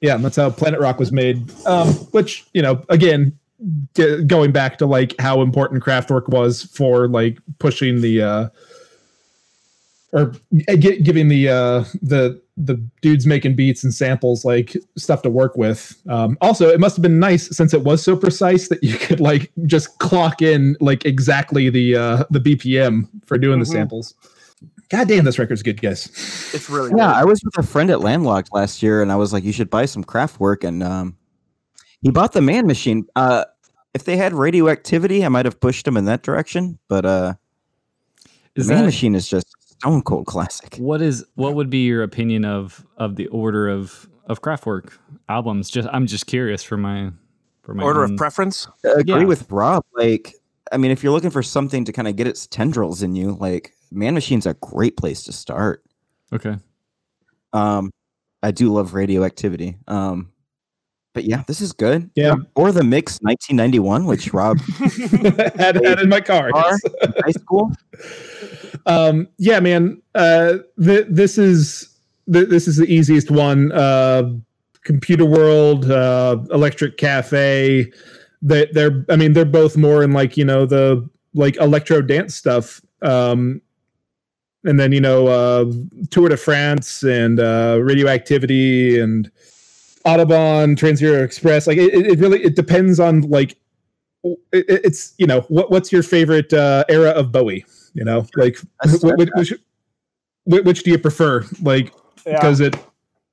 Yeah 0.01 0.17
that's 0.17 0.37
how 0.37 0.51
planet 0.51 0.81
rock 0.81 0.99
was 0.99 1.13
made. 1.13 1.51
Um 1.67 1.89
which 2.13 2.45
you 2.55 2.63
know 2.63 2.83
again 2.89 3.39
g- 3.95 4.25
going 4.25 4.53
back 4.53 4.79
to 4.79 4.87
like 4.87 5.15
how 5.21 5.43
important 5.43 5.83
Kraftwerk 5.85 6.29
was 6.29 6.65
for 6.65 7.09
like 7.09 7.39
pushing 7.59 8.01
the 8.01 8.23
uh 8.23 8.49
or 10.13 10.33
gi- 10.77 11.01
giving 11.03 11.29
the 11.29 11.49
uh 11.49 11.85
the 12.03 12.41
the 12.57 12.75
dudes 13.01 13.27
making 13.27 13.55
beats 13.57 13.83
and 13.85 13.95
samples 13.95 14.45
like 14.45 14.77
stuff 14.97 15.23
to 15.23 15.31
work 15.31 15.57
with. 15.57 15.97
Um 16.09 16.37
also 16.41 16.69
it 16.69 16.81
must 16.81 16.97
have 16.97 17.03
been 17.03 17.19
nice 17.21 17.55
since 17.57 17.73
it 17.73 17.83
was 17.83 18.03
so 18.03 18.17
precise 18.17 18.69
that 18.69 18.83
you 18.83 18.97
could 19.07 19.21
like 19.21 19.51
just 19.67 19.99
clock 19.99 20.43
in 20.43 20.77
like 20.81 21.05
exactly 21.05 21.71
the 21.71 21.97
uh 21.97 22.25
the 22.31 22.41
bpm 22.41 23.07
for 23.25 23.39
doing 23.39 23.61
the 23.61 23.65
Mhm. 23.67 23.73
samples 23.73 24.15
god 24.91 25.09
damn 25.09 25.25
this 25.25 25.39
record's 25.39 25.63
good 25.63 25.81
guys 25.81 26.07
It's 26.55 26.69
really 26.71 26.91
Yeah, 26.91 27.09
good. 27.09 27.17
I 27.17 27.25
was 27.25 27.43
with 27.45 27.57
a 27.59 27.63
friend 27.63 27.91
at 27.91 28.01
Landlocked 28.01 28.53
last 28.53 28.83
year, 28.83 29.03
and 29.03 29.11
I 29.13 29.17
was 29.17 29.33
like, 29.33 29.45
"You 29.45 29.53
should 29.53 29.71
buy 29.71 29.87
some 29.87 30.05
Kraftwerk." 30.05 30.65
And 30.65 30.83
um, 30.83 31.17
he 32.03 32.11
bought 32.11 32.33
the 32.33 32.41
Man 32.43 32.67
Machine. 32.67 33.07
Uh, 33.17 33.45
if 33.95 34.05
they 34.05 34.17
had 34.17 34.33
radioactivity, 34.33 35.25
I 35.25 35.29
might 35.29 35.45
have 35.47 35.59
pushed 35.61 35.87
him 35.87 35.97
in 35.97 36.05
that 36.07 36.23
direction. 36.23 36.79
But 36.89 37.05
uh, 37.05 37.35
Is 38.57 38.67
the 38.67 38.75
Man 38.75 38.83
that 38.83 38.87
Machine 38.87 39.15
is 39.15 39.29
just 39.29 39.47
stone 39.79 40.03
cold 40.03 40.27
classic. 40.27 40.77
what 40.77 41.01
is 41.03 41.25
what 41.35 41.55
would 41.55 41.71
be 41.71 41.85
your 41.87 42.03
opinion 42.03 42.45
of 42.45 42.85
of 42.99 43.17
the 43.17 43.27
order 43.29 43.69
of 43.69 44.09
of 44.27 44.43
Kraftwerk 44.43 44.93
albums? 45.29 45.71
Just 45.71 45.89
I'm 45.93 46.07
just 46.07 46.27
curious 46.27 46.63
for 46.63 46.77
my 46.77 47.11
for 47.63 47.75
my 47.75 47.83
Order 47.85 48.05
own- 48.05 48.13
of 48.13 48.17
preference. 48.19 48.67
I 48.85 49.01
agree 49.01 49.21
Yeah. 49.21 49.25
with 49.25 49.51
Rob. 49.51 49.85
Like, 49.97 50.35
I 50.73 50.77
mean, 50.79 50.91
if 50.91 51.03
you're 51.03 51.13
looking 51.13 51.31
for 51.31 51.43
something 51.43 51.85
to 51.85 51.93
kind 51.93 52.09
of 52.09 52.17
get 52.17 52.27
its 52.27 52.47
tendrils 52.47 53.03
in 53.03 53.15
you, 53.17 53.37
like 53.41 53.73
Man 53.91 54.15
Machine's 54.15 54.47
a 54.47 54.55
great 54.55 54.97
place 54.97 55.23
to 55.25 55.33
start. 55.33 55.85
Okay. 56.33 56.57
Um, 57.53 57.91
I 58.43 58.51
do 58.53 58.73
love 58.73 58.95
radioactivity. 58.95 59.77
Um, 59.89 60.33
but 61.13 61.25
yeah, 61.25 61.43
this 61.49 61.61
is 61.61 61.73
good. 61.73 62.09
Yeah. 62.15 62.37
Or 62.55 62.71
the 62.71 62.85
mix 62.85 63.19
1991, 63.23 64.07
which 64.07 64.33
Rob 64.33 64.61
had, 65.59 65.85
had 65.85 66.01
in 66.01 66.09
my 66.09 66.21
car 66.21 66.51
Car? 66.53 66.79
in 67.03 67.13
high 67.25 67.33
school. 67.33 67.71
um 68.87 69.29
yeah 69.37 69.61
man 69.61 70.01
uh 70.15 70.55
th- 70.83 71.05
this 71.11 71.37
is 71.37 71.89
th- 72.33 72.49
this 72.49 72.67
is 72.67 72.77
the 72.79 72.87
easiest 72.87 73.31
one 73.31 73.73
uh 73.73 74.33
computer 74.85 75.27
world 75.27 75.91
uh 75.91 76.39
electric 76.51 76.97
cafe 76.97 77.91
they, 78.41 78.67
they're 78.73 79.05
i 79.11 79.17
mean 79.17 79.35
they're 79.35 79.45
both 79.45 79.77
more 79.77 80.03
in 80.03 80.13
like 80.13 80.37
you 80.39 80.45
know 80.45 80.65
the 80.65 81.07
like 81.35 81.57
electro 81.57 82.01
dance 82.01 82.35
stuff 82.35 82.81
um 83.03 83.61
and 84.65 84.79
then 84.79 84.93
you 84.93 85.01
know 85.01 85.27
uh 85.29 85.65
tour 86.11 86.29
de 86.29 86.37
france 86.37 87.03
and 87.03 87.41
uh 87.41 87.79
radioactivity 87.83 88.99
and 89.01 89.31
Autobahn, 90.07 90.79
trans 90.79 91.03
Euro 91.03 91.23
express. 91.23 91.67
Like 91.67 91.77
it, 91.77 91.93
it 91.95 92.07
it 92.07 92.19
really 92.19 92.43
it 92.43 92.57
depends 92.57 92.99
on 92.99 93.21
like 93.23 93.57
it, 94.25 94.39
it- 94.53 94.81
it's 94.85 95.13
you 95.19 95.27
know 95.27 95.43
what 95.49 95.71
what's 95.71 95.93
your 95.93 96.03
favorite 96.03 96.53
uh 96.55 96.85
era 96.89 97.11
of 97.11 97.31
bowie 97.33 97.65
you 97.95 98.05
know? 98.05 98.25
Like 98.37 98.57
which, 99.03 99.29
which, 99.35 99.53
which, 100.45 100.65
which 100.65 100.83
do 100.85 100.91
you 100.91 100.99
prefer? 100.99 101.45
Like 101.61 101.93
because 102.25 102.61
it 102.61 102.77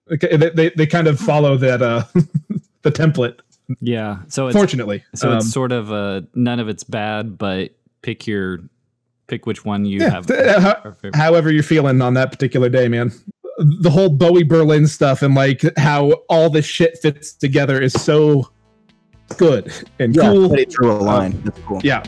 they, 0.10 0.50
they, 0.50 0.70
they 0.72 0.88
kind 0.88 1.08
of 1.08 1.20
follow 1.20 1.56
that 1.58 1.82
uh 1.82 2.04
the 2.82 2.92
template. 2.92 3.40
Yeah. 3.82 4.20
So 4.30 4.48
it's 4.48 4.56
fortunately. 4.58 5.04
so 5.16 5.32
Um, 5.32 5.38
it's 5.38 5.52
sort 5.52 5.72
of 5.72 5.92
a 5.92 6.26
none 6.36 6.60
of 6.60 6.68
it's 6.70 6.84
bad, 6.84 7.38
but 7.38 7.72
pick 8.02 8.26
your 8.28 8.60
pick 9.28 9.46
which 9.46 9.64
one 9.66 9.86
you 9.86 10.00
Yeah, 10.00 10.10
have. 10.12 10.32
uh, 10.32 10.60
how- 10.60 10.82
are 10.84 10.92
favorite. 10.94 11.16
however 11.16 11.52
you're 11.52 11.64
feeling 11.64 12.02
on 12.02 12.14
that 12.16 12.32
particular 12.32 12.70
day 12.70 12.88
man 12.88 13.12
the 13.58 13.90
whole 13.90 14.10
bowie 14.10 14.44
berlin 14.44 14.86
stuff 14.88 15.22
and 15.22 15.34
like 15.36 15.62
how 15.78 16.12
all 16.30 16.50
this 16.50 16.66
shit 16.66 16.98
fits 17.00 17.34
together 17.34 17.82
is 17.82 17.94
so 17.94 18.50
good 19.38 19.74
and 20.00 20.16
Yeah, 20.16 20.32
cool 20.32 20.50
but 20.50 20.60
it 20.60 20.70
drew 20.70 20.92
a 20.92 20.94
line. 20.94 21.42
That's 21.44 21.60
cool. 21.66 21.82
yeah 21.84 22.04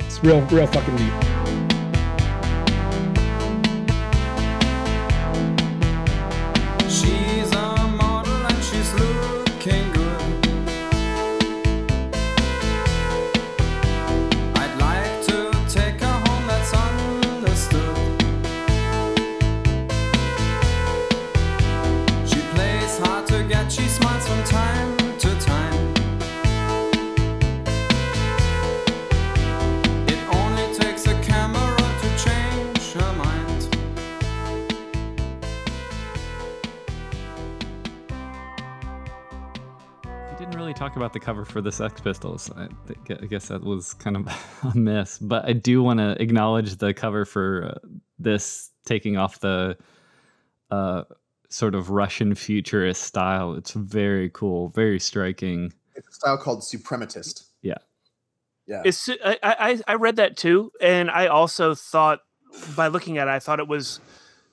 it's 0.00 0.22
real 0.24 0.40
real 0.46 0.66
fucking 0.66 0.96
neat 0.96 1.45
the 41.16 41.24
cover 41.24 41.46
for 41.46 41.62
the 41.62 41.72
Sex 41.72 41.98
Pistols. 41.98 42.50
I, 42.54 42.68
think, 42.86 43.22
I 43.22 43.24
guess 43.24 43.48
that 43.48 43.64
was 43.64 43.94
kind 43.94 44.16
of 44.16 44.28
a 44.74 44.76
miss, 44.76 45.18
but 45.18 45.46
I 45.46 45.54
do 45.54 45.82
want 45.82 45.98
to 45.98 46.20
acknowledge 46.20 46.76
the 46.76 46.92
cover 46.92 47.24
for 47.24 47.72
uh, 47.72 47.88
this 48.18 48.70
taking 48.84 49.16
off 49.16 49.40
the 49.40 49.78
uh, 50.70 51.04
sort 51.48 51.74
of 51.74 51.88
Russian 51.88 52.34
futurist 52.34 53.02
style. 53.02 53.54
It's 53.54 53.72
very 53.72 54.28
cool, 54.28 54.68
very 54.68 55.00
striking. 55.00 55.72
It's 55.94 56.08
a 56.08 56.12
style 56.12 56.36
called 56.36 56.60
suprematist. 56.60 57.44
Yeah. 57.62 57.78
Yeah. 58.66 58.82
It's 58.84 59.08
I, 59.08 59.38
I 59.42 59.80
I 59.86 59.94
read 59.94 60.16
that 60.16 60.36
too, 60.36 60.70
and 60.80 61.10
I 61.10 61.28
also 61.28 61.74
thought 61.74 62.20
by 62.76 62.88
looking 62.88 63.16
at 63.16 63.26
it, 63.26 63.30
I 63.30 63.38
thought 63.38 63.58
it 63.58 63.68
was 63.68 64.00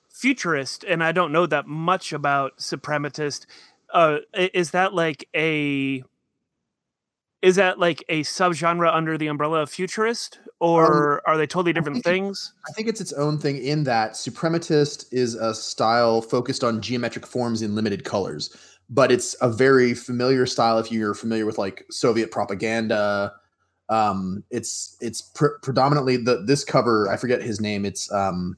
futurist, 0.08 0.82
and 0.84 1.04
I 1.04 1.12
don't 1.12 1.32
know 1.32 1.46
that 1.46 1.66
much 1.66 2.12
about 2.14 2.58
suprematist. 2.58 3.44
Uh, 3.92 4.18
is 4.34 4.70
that 4.70 4.94
like 4.94 5.28
a 5.36 6.02
is 7.44 7.56
that 7.56 7.78
like 7.78 8.02
a 8.08 8.22
subgenre 8.22 8.90
under 8.90 9.18
the 9.18 9.26
umbrella 9.26 9.60
of 9.60 9.70
futurist, 9.70 10.38
or 10.60 11.20
are 11.28 11.36
they 11.36 11.46
totally 11.46 11.74
different 11.74 12.02
things? 12.02 12.54
I 12.66 12.72
think 12.72 12.88
it's 12.88 13.02
its 13.02 13.12
own 13.12 13.38
thing 13.38 13.58
in 13.58 13.84
that 13.84 14.12
suprematist 14.12 15.12
is 15.12 15.34
a 15.34 15.54
style 15.54 16.22
focused 16.22 16.64
on 16.64 16.80
geometric 16.80 17.26
forms 17.26 17.60
in 17.60 17.74
limited 17.74 18.04
colors, 18.04 18.56
but 18.88 19.12
it's 19.12 19.36
a 19.42 19.50
very 19.50 19.92
familiar 19.92 20.46
style 20.46 20.78
if 20.78 20.90
you're 20.90 21.12
familiar 21.12 21.44
with 21.44 21.58
like 21.58 21.84
Soviet 21.90 22.30
propaganda. 22.30 23.34
Um, 23.90 24.42
it's 24.50 24.96
it's 25.02 25.20
pr- 25.20 25.58
predominantly 25.62 26.16
the 26.16 26.44
this 26.46 26.64
cover. 26.64 27.10
I 27.10 27.18
forget 27.18 27.42
his 27.42 27.60
name. 27.60 27.84
It's 27.84 28.10
um, 28.10 28.56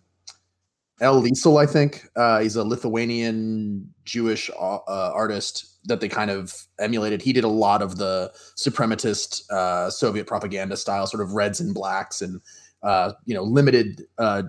El 1.00 1.20
Lissitzky, 1.20 1.60
I 1.60 1.66
think. 1.66 2.08
Uh, 2.14 2.38
he's 2.38 2.54
a 2.54 2.62
Lithuanian 2.62 3.92
Jewish 4.04 4.48
uh, 4.50 4.76
uh, 4.76 5.10
artist 5.12 5.75
that 5.86 6.00
they 6.00 6.08
kind 6.08 6.30
of 6.30 6.54
emulated. 6.78 7.22
He 7.22 7.32
did 7.32 7.44
a 7.44 7.48
lot 7.48 7.82
of 7.82 7.96
the 7.96 8.32
suprematist 8.56 9.50
uh, 9.50 9.90
Soviet 9.90 10.26
propaganda 10.26 10.76
style, 10.76 11.06
sort 11.06 11.22
of 11.22 11.32
reds 11.32 11.60
and 11.60 11.74
blacks 11.74 12.22
and 12.22 12.40
uh, 12.82 13.12
you 13.24 13.34
know, 13.34 13.42
limited 13.42 14.06
uh, 14.18 14.44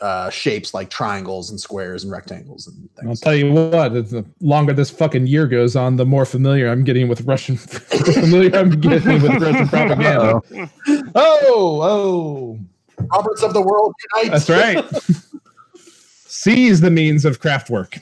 uh, 0.00 0.30
shapes 0.30 0.74
like 0.74 0.90
triangles 0.90 1.50
and 1.50 1.60
squares 1.60 2.02
and 2.02 2.12
rectangles 2.12 2.66
and 2.66 2.88
I'll 3.06 3.14
tell 3.14 3.34
you 3.34 3.52
what, 3.52 3.92
the 3.92 4.24
longer 4.40 4.72
this 4.72 4.90
fucking 4.90 5.28
year 5.28 5.46
goes 5.46 5.76
on, 5.76 5.96
the 5.96 6.04
more 6.04 6.24
familiar 6.24 6.68
I'm 6.68 6.82
getting 6.82 7.06
with 7.06 7.20
Russian. 7.22 7.56
familiar 7.58 8.56
I'm 8.56 8.80
getting 8.80 9.22
with 9.22 9.40
Russian 9.40 9.68
propaganda. 9.68 10.40
Oh, 11.14 11.80
oh, 11.82 12.58
Roberts 13.12 13.42
of 13.42 13.52
the 13.52 13.60
world 13.60 13.94
unite. 14.14 14.32
that's 14.32 14.48
right. 14.48 14.84
Seize 16.26 16.80
the 16.80 16.90
means 16.90 17.24
of 17.24 17.38
craft 17.38 17.70
work. 17.70 17.98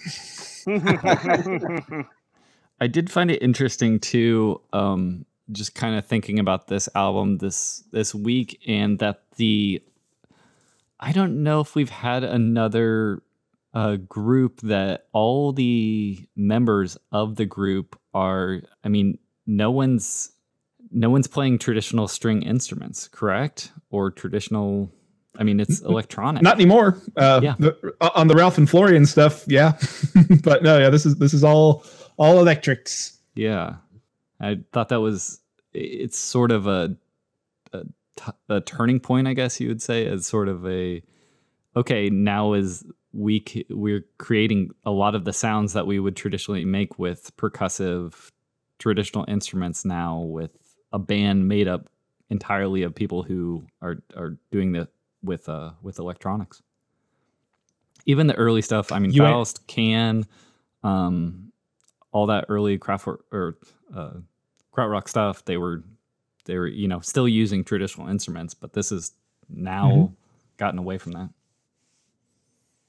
I 2.80 2.86
did 2.86 3.10
find 3.10 3.30
it 3.30 3.42
interesting 3.42 4.00
too, 4.00 4.60
um, 4.72 5.26
just 5.52 5.74
kind 5.74 5.96
of 5.96 6.06
thinking 6.06 6.38
about 6.38 6.68
this 6.68 6.88
album 6.94 7.38
this 7.38 7.84
this 7.92 8.14
week, 8.14 8.60
and 8.66 8.98
that 9.00 9.22
the 9.36 9.82
I 10.98 11.12
don't 11.12 11.42
know 11.42 11.60
if 11.60 11.74
we've 11.74 11.90
had 11.90 12.24
another 12.24 13.22
uh, 13.74 13.96
group 13.96 14.60
that 14.62 15.06
all 15.12 15.52
the 15.52 16.18
members 16.36 16.96
of 17.12 17.36
the 17.36 17.46
group 17.46 17.98
are. 18.14 18.60
I 18.84 18.88
mean, 18.88 19.18
no 19.46 19.70
one's 19.70 20.30
no 20.90 21.10
one's 21.10 21.26
playing 21.28 21.58
traditional 21.58 22.08
string 22.08 22.42
instruments, 22.42 23.08
correct? 23.08 23.72
Or 23.90 24.10
traditional. 24.10 24.90
I 25.38 25.44
mean, 25.44 25.60
it's 25.60 25.80
electronic. 25.80 26.42
Not 26.42 26.56
anymore. 26.56 27.00
Uh, 27.16 27.40
Yeah. 27.42 27.54
the- 27.58 27.94
on 28.14 28.26
the 28.26 28.34
Ralph 28.34 28.58
and 28.58 28.68
Florian 28.68 29.06
stuff, 29.06 29.44
yeah. 29.46 29.78
but 30.44 30.62
no, 30.62 30.78
yeah, 30.78 30.90
this 30.90 31.06
is 31.06 31.16
this 31.16 31.32
is 31.32 31.44
all 31.44 31.84
all 32.20 32.38
electrics. 32.38 33.18
Yeah, 33.34 33.76
I 34.38 34.60
thought 34.72 34.90
that 34.90 35.00
was 35.00 35.40
it's 35.72 36.18
sort 36.18 36.52
of 36.52 36.66
a 36.66 36.94
a, 37.72 37.84
t- 38.16 38.32
a 38.48 38.60
turning 38.60 39.00
point, 39.00 39.26
I 39.26 39.34
guess 39.34 39.58
you 39.58 39.68
would 39.68 39.82
say, 39.82 40.06
as 40.06 40.26
sort 40.26 40.48
of 40.48 40.64
a 40.66 41.02
okay. 41.74 42.10
Now 42.10 42.52
is 42.52 42.84
we 43.12 43.42
c- 43.48 43.66
we're 43.70 44.04
creating 44.18 44.70
a 44.84 44.90
lot 44.90 45.14
of 45.14 45.24
the 45.24 45.32
sounds 45.32 45.72
that 45.72 45.86
we 45.86 45.98
would 45.98 46.14
traditionally 46.14 46.64
make 46.64 46.98
with 46.98 47.34
percussive 47.36 48.30
traditional 48.78 49.24
instruments 49.26 49.84
now 49.84 50.18
with 50.18 50.52
a 50.92 50.98
band 50.98 51.48
made 51.48 51.68
up 51.68 51.88
entirely 52.28 52.82
of 52.82 52.94
people 52.94 53.22
who 53.22 53.64
are 53.80 54.02
are 54.14 54.36
doing 54.52 54.72
the 54.72 54.88
with 55.22 55.48
uh 55.48 55.70
with 55.82 55.98
electronics. 55.98 56.62
Even 58.06 58.26
the 58.26 58.34
early 58.34 58.62
stuff, 58.62 58.92
I 58.92 58.98
mean, 58.98 59.12
You 59.12 59.22
Faust, 59.22 59.66
Can, 59.66 60.26
um, 60.82 61.49
all 62.12 62.26
that 62.26 62.46
early 62.48 62.78
Kraftwerk 62.78 63.18
or 63.32 63.56
uh, 63.94 64.10
krautrock 64.74 65.08
stuff, 65.08 65.44
they 65.44 65.56
were 65.56 65.82
they 66.46 66.56
were 66.58 66.66
you 66.66 66.88
know 66.88 67.00
still 67.00 67.28
using 67.28 67.64
traditional 67.64 68.08
instruments, 68.08 68.54
but 68.54 68.72
this 68.72 68.90
is 68.92 69.12
now 69.48 69.90
Mhm. 69.90 70.12
gotten 70.56 70.78
away 70.78 70.98
from 70.98 71.12
that. 71.12 71.30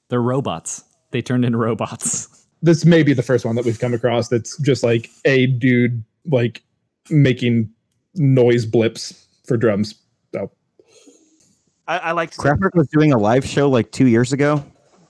They're 0.08 0.22
robots. 0.22 0.84
They 1.10 1.22
turned 1.22 1.44
into 1.44 1.58
robots. 1.58 2.28
This 2.64 2.84
may 2.84 3.02
be 3.02 3.12
the 3.12 3.24
first 3.24 3.44
one 3.44 3.56
that 3.56 3.64
we've 3.64 3.80
come 3.80 3.92
across 3.92 4.28
that's 4.28 4.56
just 4.58 4.84
like 4.84 5.10
a 5.24 5.46
dude 5.48 6.04
like 6.26 6.62
making 7.10 7.68
noise 8.14 8.64
blips 8.66 9.26
for 9.44 9.56
drums. 9.56 9.96
So 10.32 10.48
I, 11.88 11.98
I 11.98 12.12
like 12.12 12.30
Kraftwerk 12.30 12.76
was 12.76 12.86
doing 12.86 13.12
a 13.12 13.18
live 13.18 13.44
show 13.44 13.68
like 13.68 13.90
two 13.90 14.06
years 14.06 14.32
ago, 14.32 14.64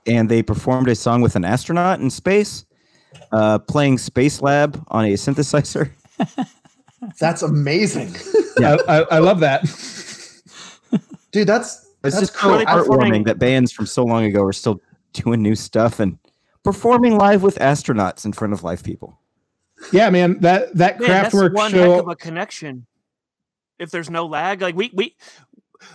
and 0.07 0.29
they 0.29 0.41
performed 0.41 0.87
a 0.89 0.95
song 0.95 1.21
with 1.21 1.35
an 1.35 1.45
astronaut 1.45 1.99
in 1.99 2.09
space, 2.09 2.65
uh, 3.31 3.59
playing 3.59 3.97
Space 3.97 4.41
Lab 4.41 4.83
on 4.89 5.05
a 5.05 5.13
synthesizer. 5.13 5.89
That's 7.19 7.41
amazing, 7.41 8.15
Yeah. 8.59 8.77
I, 8.87 8.99
I, 8.99 9.05
I 9.15 9.19
love 9.19 9.39
that. 9.41 9.63
dude. 11.31 11.47
That's 11.47 11.85
It's 12.03 12.15
that's 12.15 12.19
just 12.19 12.33
so 12.33 12.39
cool. 12.39 12.65
heartwarming 12.65 13.25
that 13.25 13.39
bands 13.39 13.71
from 13.71 13.85
so 13.87 14.03
long 14.05 14.23
ago 14.25 14.43
are 14.43 14.53
still 14.53 14.79
doing 15.13 15.41
new 15.41 15.55
stuff 15.55 15.99
and 15.99 16.17
performing 16.63 17.17
live 17.17 17.43
with 17.43 17.57
astronauts 17.59 18.25
in 18.25 18.31
front 18.33 18.53
of 18.53 18.63
live 18.63 18.83
people. 18.83 19.19
Yeah, 19.91 20.09
man, 20.11 20.39
that 20.39 20.73
that 20.77 20.99
Man, 20.99 21.09
that's 21.09 21.35
Kraftwerk 21.35 21.53
one 21.53 21.71
heck 21.71 21.81
show. 21.81 21.99
of 21.99 22.07
a 22.07 22.15
connection. 22.15 22.85
If 23.79 23.91
there's 23.91 24.09
no 24.09 24.25
lag, 24.27 24.61
like 24.61 24.75
we 24.75 24.91
we 24.93 25.15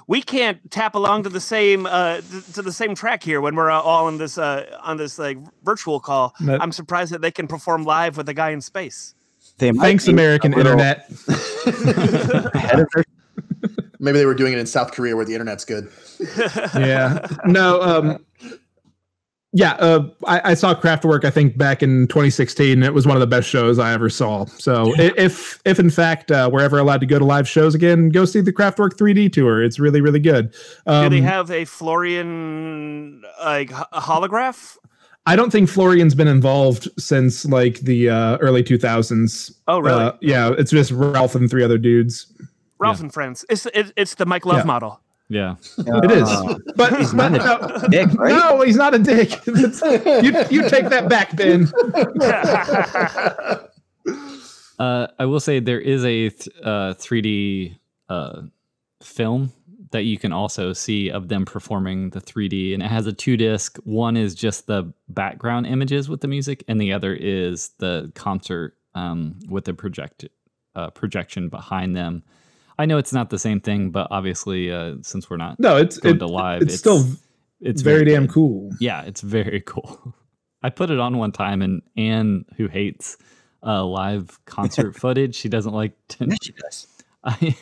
we 0.07 0.22
can't 0.22 0.70
tap 0.70 0.94
along 0.94 1.22
to 1.24 1.29
the 1.29 1.40
same 1.40 1.87
uh 1.87 2.20
to 2.55 2.62
the 2.62 2.72
same 2.72 2.94
track 2.94 3.22
here 3.22 3.40
when 3.40 3.55
we're 3.55 3.70
uh, 3.70 3.81
all 3.81 4.07
on 4.07 4.18
this 4.18 4.38
uh 4.38 4.79
on 4.83 4.96
this 4.96 5.18
like 5.18 5.38
virtual 5.64 6.01
call. 6.01 6.35
That- 6.40 6.62
I'm 6.62 6.72
surprised 6.72 7.12
that 7.12 7.20
they 7.20 7.31
can 7.31 7.46
perform 7.46 7.85
live 7.85 8.16
with 8.16 8.29
a 8.29 8.35
guy 8.35 8.51
in 8.51 8.61
space. 8.61 9.14
They 9.59 9.72
Thanks, 9.72 10.07
American 10.07 10.53
Internet. 10.55 11.11
ahead 12.55 12.81
of 12.81 12.87
their 12.94 13.05
Maybe 14.01 14.18
they 14.18 14.27
were 14.27 14.35
doing 14.35 14.53
it 14.53 14.59
in 14.61 14.66
South 14.66 14.92
Korea 14.92 15.16
where 15.16 15.24
the 15.24 15.33
internet's 15.35 15.64
good. 15.64 15.90
yeah. 16.74 17.27
No. 17.44 17.83
Um. 17.83 18.24
Yeah. 19.59 19.73
Uh. 19.81 20.09
I, 20.27 20.51
I 20.51 20.55
saw 20.55 20.73
Kraftwerk. 20.75 21.25
I 21.25 21.31
think 21.31 21.59
back 21.59 21.83
in 21.83 22.07
2016. 22.09 22.83
It 22.83 22.94
was 22.94 23.07
one 23.07 23.16
of 23.16 23.21
the 23.21 23.27
best 23.27 23.49
shows 23.49 23.79
I 23.79 23.92
ever 23.92 24.09
saw. 24.09 24.44
So 24.44 24.94
i- 24.99 25.12
if 25.16 25.61
if 25.64 25.79
in 25.81 25.90
fact 25.90 26.31
uh, 26.31 26.49
we're 26.53 26.62
ever 26.62 26.79
allowed 26.79 27.01
to 27.01 27.07
go 27.07 27.18
to 27.18 27.25
live 27.25 27.49
shows 27.49 27.75
again, 27.75 28.11
go 28.11 28.25
see 28.25 28.40
the 28.40 28.53
Kraftwerk 28.53 28.92
3D 28.97 29.33
tour. 29.33 29.62
It's 29.62 29.79
really 29.81 30.01
really 30.01 30.21
good. 30.21 30.55
Um, 30.87 31.11
Do 31.11 31.16
they 31.16 31.23
have 31.23 31.51
a 31.51 31.64
Florian 31.64 33.23
like 33.44 33.71
holograph? 33.71 34.77
I 35.27 35.37
don't 35.37 35.51
think 35.51 35.68
Florian's 35.68 36.14
been 36.14 36.29
involved 36.29 36.88
since 36.99 37.44
like 37.44 37.81
the 37.81 38.09
uh, 38.09 38.38
early 38.38 38.62
2000s. 38.62 39.53
Oh, 39.66 39.79
really? 39.81 40.05
Uh, 40.05 40.12
yeah. 40.23 40.53
It's 40.57 40.71
just 40.71 40.90
Ralph 40.90 41.35
and 41.35 41.51
three 41.51 41.62
other 41.64 41.77
dudes. 41.79 42.33
Ralph 42.79 43.01
and 43.01 43.12
Friends. 43.12 43.44
It's 43.51 43.66
it, 43.66 43.92
it's 43.97 44.14
the 44.14 44.25
Mike 44.25 44.47
Love 44.47 44.59
Yeah. 44.59 44.64
model. 44.64 45.01
Yeah. 45.28 45.56
It 45.76 46.10
is. 46.10 46.28
Uh, 46.28 46.54
But 46.74 46.98
He's 46.98 47.12
but 47.12 47.28
not 47.32 47.82
no, 47.82 47.88
dick, 47.88 48.08
right? 48.14 48.30
no, 48.30 48.62
he's 48.62 48.76
not 48.76 48.94
a 48.94 48.98
dick. 48.98 49.30
you 49.46 50.32
you 50.50 50.68
take 50.70 50.88
that 50.88 51.06
back, 51.08 51.36
Ben. 51.36 51.70
Uh, 54.78 55.08
I 55.18 55.24
will 55.26 55.40
say 55.40 55.58
there 55.58 55.80
is 55.80 56.04
a 56.04 56.28
th- 56.30 56.48
uh, 56.62 56.94
3D 56.94 57.76
uh, 58.08 58.42
film 59.02 59.52
that 59.90 60.04
you 60.04 60.16
can 60.16 60.32
also 60.32 60.72
see 60.72 61.10
of 61.10 61.26
them 61.26 61.44
performing 61.44 62.10
the 62.10 62.20
3D, 62.20 62.74
and 62.74 62.82
it 62.82 62.86
has 62.86 63.08
a 63.08 63.12
two 63.12 63.36
disc. 63.36 63.76
One 63.82 64.16
is 64.16 64.36
just 64.36 64.68
the 64.68 64.92
background 65.08 65.66
images 65.66 66.08
with 66.08 66.20
the 66.20 66.28
music, 66.28 66.62
and 66.68 66.80
the 66.80 66.92
other 66.92 67.12
is 67.12 67.70
the 67.78 68.12
concert 68.14 68.76
um, 68.94 69.40
with 69.48 69.64
the 69.64 69.74
project 69.74 70.26
uh, 70.76 70.90
projection 70.90 71.48
behind 71.48 71.96
them. 71.96 72.22
I 72.78 72.86
know 72.86 72.98
it's 72.98 73.12
not 73.12 73.30
the 73.30 73.38
same 73.38 73.60
thing, 73.60 73.90
but 73.90 74.08
obviously, 74.10 74.70
uh, 74.70 74.94
since 75.02 75.28
we're 75.28 75.36
not 75.36 75.58
No, 75.58 75.76
it's 75.76 75.98
going 75.98 76.16
it, 76.16 76.18
to 76.20 76.26
live, 76.26 76.62
it's, 76.62 76.76
still 76.76 77.04
it's 77.60 77.82
very, 77.82 78.04
damn 78.04 78.26
good. 78.26 78.34
cool. 78.34 78.70
Yeah, 78.80 79.02
it's 79.02 79.20
very 79.20 79.60
cool. 79.66 80.14
I 80.62 80.70
put 80.70 80.90
it 80.90 80.98
on 81.00 81.16
one 81.18 81.32
time, 81.32 81.62
and 81.62 81.82
Anne, 81.96 82.44
who 82.56 82.68
hates 82.68 83.16
uh, 83.64 83.84
live 83.84 84.38
concert 84.44 84.94
footage, 85.00 85.34
she 85.34 85.48
doesn't 85.48 85.72
like 85.72 85.92
to. 86.08 86.26
yeah, 86.26 86.34
she 86.42 86.52
does. 86.52 86.86
I 87.24 87.56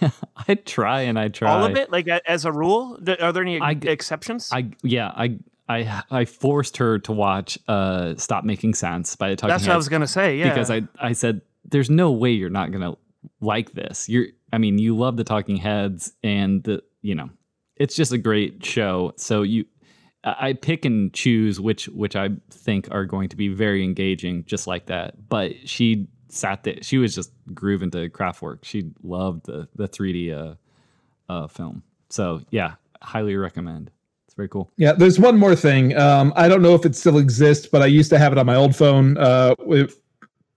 I 0.49 0.55
try 0.55 1.01
and 1.03 1.19
I 1.19 1.29
try 1.29 1.51
All 1.51 1.65
of 1.65 1.77
it, 1.77 1.91
like 1.91 2.07
as 2.09 2.45
a 2.45 2.53
rule. 2.53 2.99
Are 3.21 3.33
there 3.33 3.43
any 3.43 3.59
I 3.59 3.73
g- 3.73 3.89
exceptions? 3.89 4.51
I 4.53 4.71
yeah 4.83 5.09
I 5.17 5.39
I 5.67 6.03
I 6.11 6.25
forced 6.27 6.77
her 6.77 6.99
to 7.01 7.13
watch 7.13 7.59
uh 7.67 8.15
Stop 8.17 8.45
Making 8.45 8.75
Sense 8.75 9.17
by 9.17 9.31
the 9.31 9.37
Talking 9.37 9.49
That's 9.55 9.67
what 9.67 9.73
I 9.73 9.77
was 9.77 9.89
gonna 9.89 10.07
say. 10.07 10.37
Yeah, 10.39 10.51
because 10.51 10.71
I 10.71 10.83
I 11.01 11.13
said 11.13 11.41
there's 11.65 11.89
no 11.89 12.13
way 12.13 12.33
you're 12.33 12.51
not 12.51 12.71
gonna 12.71 12.97
like 13.41 13.73
this. 13.73 14.11
You're 14.11 14.27
I 14.57 14.59
mean 14.59 14.79
you 14.79 14.97
love 14.97 15.19
the 15.19 15.25
Talking 15.25 15.59
Heads 15.59 16.15
and 16.25 16.65
the 16.65 16.83
you 17.03 17.15
know 17.15 17.29
it's 17.77 17.95
just 17.95 18.11
a 18.11 18.19
great 18.19 18.65
show. 18.65 19.13
So 19.17 19.43
you 19.43 19.67
I 20.25 20.55
pick 20.55 20.87
and 20.87 21.13
choose 21.13 21.61
which 21.61 21.89
which 21.89 22.17
I 22.17 22.31
think 22.51 22.89
are 22.91 23.05
going 23.05 23.29
to 23.29 23.37
be 23.37 23.49
very 23.49 23.85
engaging, 23.85 24.45
just 24.47 24.67
like 24.67 24.87
that. 24.87 25.29
But 25.29 25.69
she 25.69 26.09
sat 26.29 26.65
there; 26.65 26.79
she 26.81 26.97
was 26.97 27.15
just 27.15 27.33
grooving 27.55 27.91
to 27.93 28.09
Kraftwerk. 28.09 28.65
She 28.65 28.91
loved 29.03 29.45
the 29.45 29.69
the 29.77 29.87
3D 29.87 30.35
uh, 30.35 30.55
uh, 31.33 31.47
film. 31.49 31.83
So 32.09 32.41
yeah, 32.51 32.77
highly 33.03 33.37
recommend. 33.37 33.91
It's 34.27 34.35
very 34.35 34.49
cool. 34.49 34.73
Yeah, 34.79 34.93
there's 34.93 35.21
one 35.21 35.39
more 35.39 35.55
thing. 35.55 35.97
Um, 35.99 36.33
I 36.35 36.49
don't 36.49 36.63
know 36.63 36.75
if 36.75 36.87
it 36.87 36.97
still 36.97 37.19
exists, 37.19 37.67
but 37.67 37.83
I 37.83 37.87
used 37.87 38.11
to 38.11 38.19
have 38.19 38.33
it 38.33 38.39
on 38.39 38.47
my 38.47 38.57
old 38.57 38.75
phone. 38.75 39.19
Uh, 39.19 39.55
with- 39.61 40.01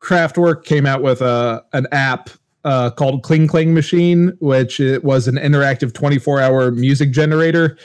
Kraftwerk 0.02 0.64
came 0.64 0.86
out 0.86 1.04
with 1.04 1.22
a 1.22 1.62
an 1.74 1.86
app 1.92 2.30
uh, 2.66 2.90
called 2.92 3.24
Kling 3.24 3.48
Klang 3.48 3.74
Machine, 3.74 4.34
which 4.40 4.80
it 4.80 5.04
was 5.04 5.28
an 5.28 5.36
interactive 5.36 5.94
24 5.94 6.40
hour 6.42 6.72
music 6.72 7.12
generator 7.12 7.78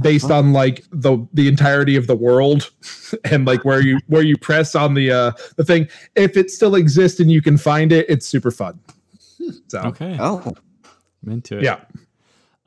based 0.00 0.30
on 0.30 0.52
like 0.52 0.84
the 0.92 1.16
the 1.32 1.48
entirety 1.48 1.96
of 1.96 2.06
the 2.06 2.14
world 2.16 2.70
and 3.24 3.46
like 3.46 3.64
where 3.64 3.80
you 3.80 3.98
where 4.08 4.20
you 4.22 4.36
press 4.36 4.74
on 4.74 4.92
the 4.92 5.10
uh 5.10 5.32
the 5.56 5.64
thing 5.64 5.88
if 6.14 6.36
it 6.36 6.50
still 6.50 6.74
exists 6.74 7.18
and 7.20 7.30
you 7.30 7.40
can 7.40 7.56
find 7.56 7.90
it 7.90 8.04
it's 8.06 8.26
super 8.28 8.50
fun 8.50 8.78
so 9.68 9.80
Okay, 9.80 10.18
Oh, 10.20 10.42
I'm 11.24 11.32
into 11.32 11.56
it. 11.56 11.64
yeah 11.64 11.80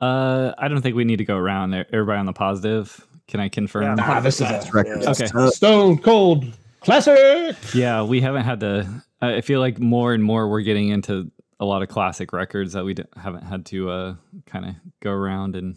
Uh, 0.00 0.52
I 0.58 0.66
don't 0.66 0.82
think 0.82 0.96
we 0.96 1.04
need 1.04 1.18
to 1.18 1.24
go 1.24 1.36
around. 1.36 1.72
Everybody 1.74 2.18
on 2.18 2.26
the 2.26 2.32
positive. 2.32 3.06
Can 3.28 3.38
I 3.38 3.48
confirm? 3.48 3.84
Yeah. 3.84 3.94
ah, 4.00 4.18
this 4.18 4.40
is 4.40 4.50
a 4.50 4.68
record. 4.72 5.04
Okay. 5.04 5.26
Stone 5.50 5.98
cold 5.98 6.44
classic 6.80 7.54
Yeah, 7.72 8.02
we 8.02 8.20
haven't 8.20 8.42
had 8.42 8.58
to. 8.60 8.88
I 9.20 9.42
feel 9.42 9.60
like 9.60 9.78
more 9.78 10.12
and 10.12 10.24
more 10.24 10.48
we're 10.50 10.62
getting 10.62 10.88
into 10.88 11.30
a 11.62 11.64
lot 11.64 11.80
of 11.80 11.88
classic 11.88 12.32
records 12.32 12.72
that 12.72 12.84
we 12.84 12.92
d- 12.94 13.04
haven't 13.16 13.44
had 13.44 13.64
to 13.66 13.88
uh, 13.88 14.14
kind 14.46 14.64
of 14.66 14.74
go 15.00 15.12
around 15.12 15.54
and 15.54 15.76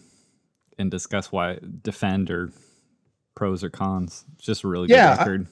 and 0.80 0.90
discuss 0.90 1.32
why 1.32 1.60
defend 1.84 2.32
or 2.32 2.50
pros 3.36 3.64
or 3.64 3.70
cons. 3.70 4.26
It's 4.36 4.46
just 4.46 4.64
a 4.64 4.68
really 4.68 4.88
good 4.88 4.96
Yeah, 4.96 5.12
I- 5.14 5.18
record. 5.20 5.46
I 5.46 5.50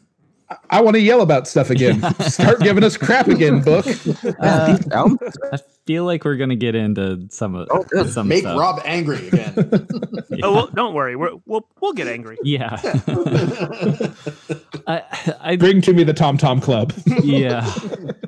want 0.71 0.95
to 0.95 0.99
yell 1.01 1.21
about 1.21 1.47
stuff 1.47 1.69
again. 1.69 2.01
Start 2.21 2.59
giving 2.61 2.83
us 2.83 2.97
crap 2.97 3.27
again, 3.27 3.61
book. 3.61 3.85
Yeah, 3.85 4.75
these 4.77 4.91
albums- 4.91 5.37
I 5.51 5.57
feel 5.85 6.05
like 6.05 6.23
we're 6.25 6.35
gonna 6.37 6.55
get 6.55 6.75
into 6.75 7.25
some 7.29 7.55
of 7.55 7.67
Oh, 7.71 7.83
good. 7.83 8.09
some 8.11 8.27
Make 8.27 8.41
stuff. 8.41 8.59
Rob 8.59 8.81
angry 8.85 9.27
again. 9.27 9.87
Oh, 10.41 10.51
well, 10.51 10.67
don't 10.73 10.95
worry. 10.95 11.15
We're, 11.15 11.35
we'll 11.45 11.65
we'll 11.79 11.93
get 11.93 12.07
angry. 12.07 12.37
Yeah. 12.43 12.75
I, 14.87 15.03
I 15.39 15.55
Bring 15.55 15.79
to 15.81 15.93
me 15.93 16.03
the 16.03 16.13
Tom 16.13 16.37
Tom 16.37 16.59
Club. 16.59 16.91
yeah. 17.23 17.59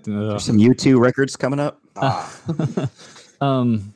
Ugh. 0.08 0.40
some 0.40 0.58
U2 0.58 1.00
records 1.00 1.36
coming 1.36 1.60
up. 1.60 1.82
Um. 3.42 3.94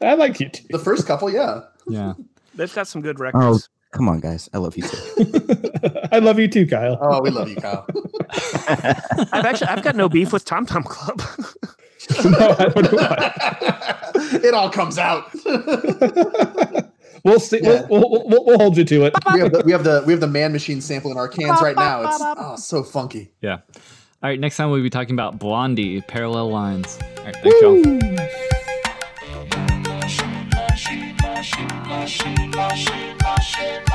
I 0.00 0.14
like 0.14 0.40
it. 0.40 0.62
the 0.70 0.78
first 0.78 1.06
couple, 1.06 1.30
yeah. 1.30 1.60
Yeah. 1.86 2.14
They've 2.54 2.74
got 2.74 2.88
some 2.88 3.02
good 3.02 3.16
Oh, 3.20 3.24
records. 3.24 3.68
Come 3.90 4.08
on, 4.08 4.20
guys. 4.20 4.48
I 4.52 4.58
love 4.58 4.76
you 4.76 4.84
too. 4.84 5.68
I 6.12 6.18
love 6.18 6.38
you 6.38 6.48
too, 6.48 6.66
Kyle. 6.66 6.98
Oh, 7.00 7.20
we 7.22 7.30
love 7.30 7.48
you, 7.48 7.56
Kyle. 7.56 7.86
I've 9.32 9.44
actually 9.44 9.68
I've 9.68 9.82
got 9.82 9.96
no 9.96 10.08
beef 10.08 10.32
with 10.32 10.44
Tom 10.44 10.66
Tom 10.66 10.82
Club. 10.82 11.18
no, 12.24 12.56
I 12.58 12.68
don't 12.68 12.92
know 12.92 12.98
why. 12.98 13.34
it 14.42 14.54
all 14.54 14.70
comes 14.70 14.98
out. 14.98 15.30
We'll 17.24 17.40
see. 17.40 17.60
Yeah. 17.62 17.86
We'll, 17.88 18.08
we'll, 18.08 18.28
we'll, 18.28 18.44
we'll 18.46 18.58
hold 18.58 18.76
you 18.76 18.84
to 18.84 19.04
it. 19.04 19.14
we 19.34 19.40
have 19.40 19.52
the 19.52 19.62
we 19.64 19.72
have 19.72 19.84
the 19.84 20.02
we 20.06 20.12
have 20.12 20.20
the 20.20 20.26
man 20.26 20.52
machine 20.52 20.80
sample 20.80 21.10
in 21.10 21.18
our 21.18 21.28
cans 21.28 21.60
right 21.60 21.76
now. 21.76 22.02
It's 22.02 22.18
oh 22.20 22.56
so 22.56 22.82
funky. 22.82 23.32
Yeah. 23.40 23.58
All 24.22 24.30
right. 24.30 24.40
Next 24.40 24.56
time 24.56 24.70
we'll 24.70 24.82
be 24.82 24.90
talking 24.90 25.14
about 25.14 25.38
Blondie, 25.38 26.00
Parallel 26.02 26.50
Lines. 26.50 26.98
All 27.18 27.24
right. 27.24 27.36
Thanks, 27.36 27.60
y'all. 27.60 27.74
Woo! 27.74 28.00
Machine, 31.88 32.50
Bye. 33.60 33.89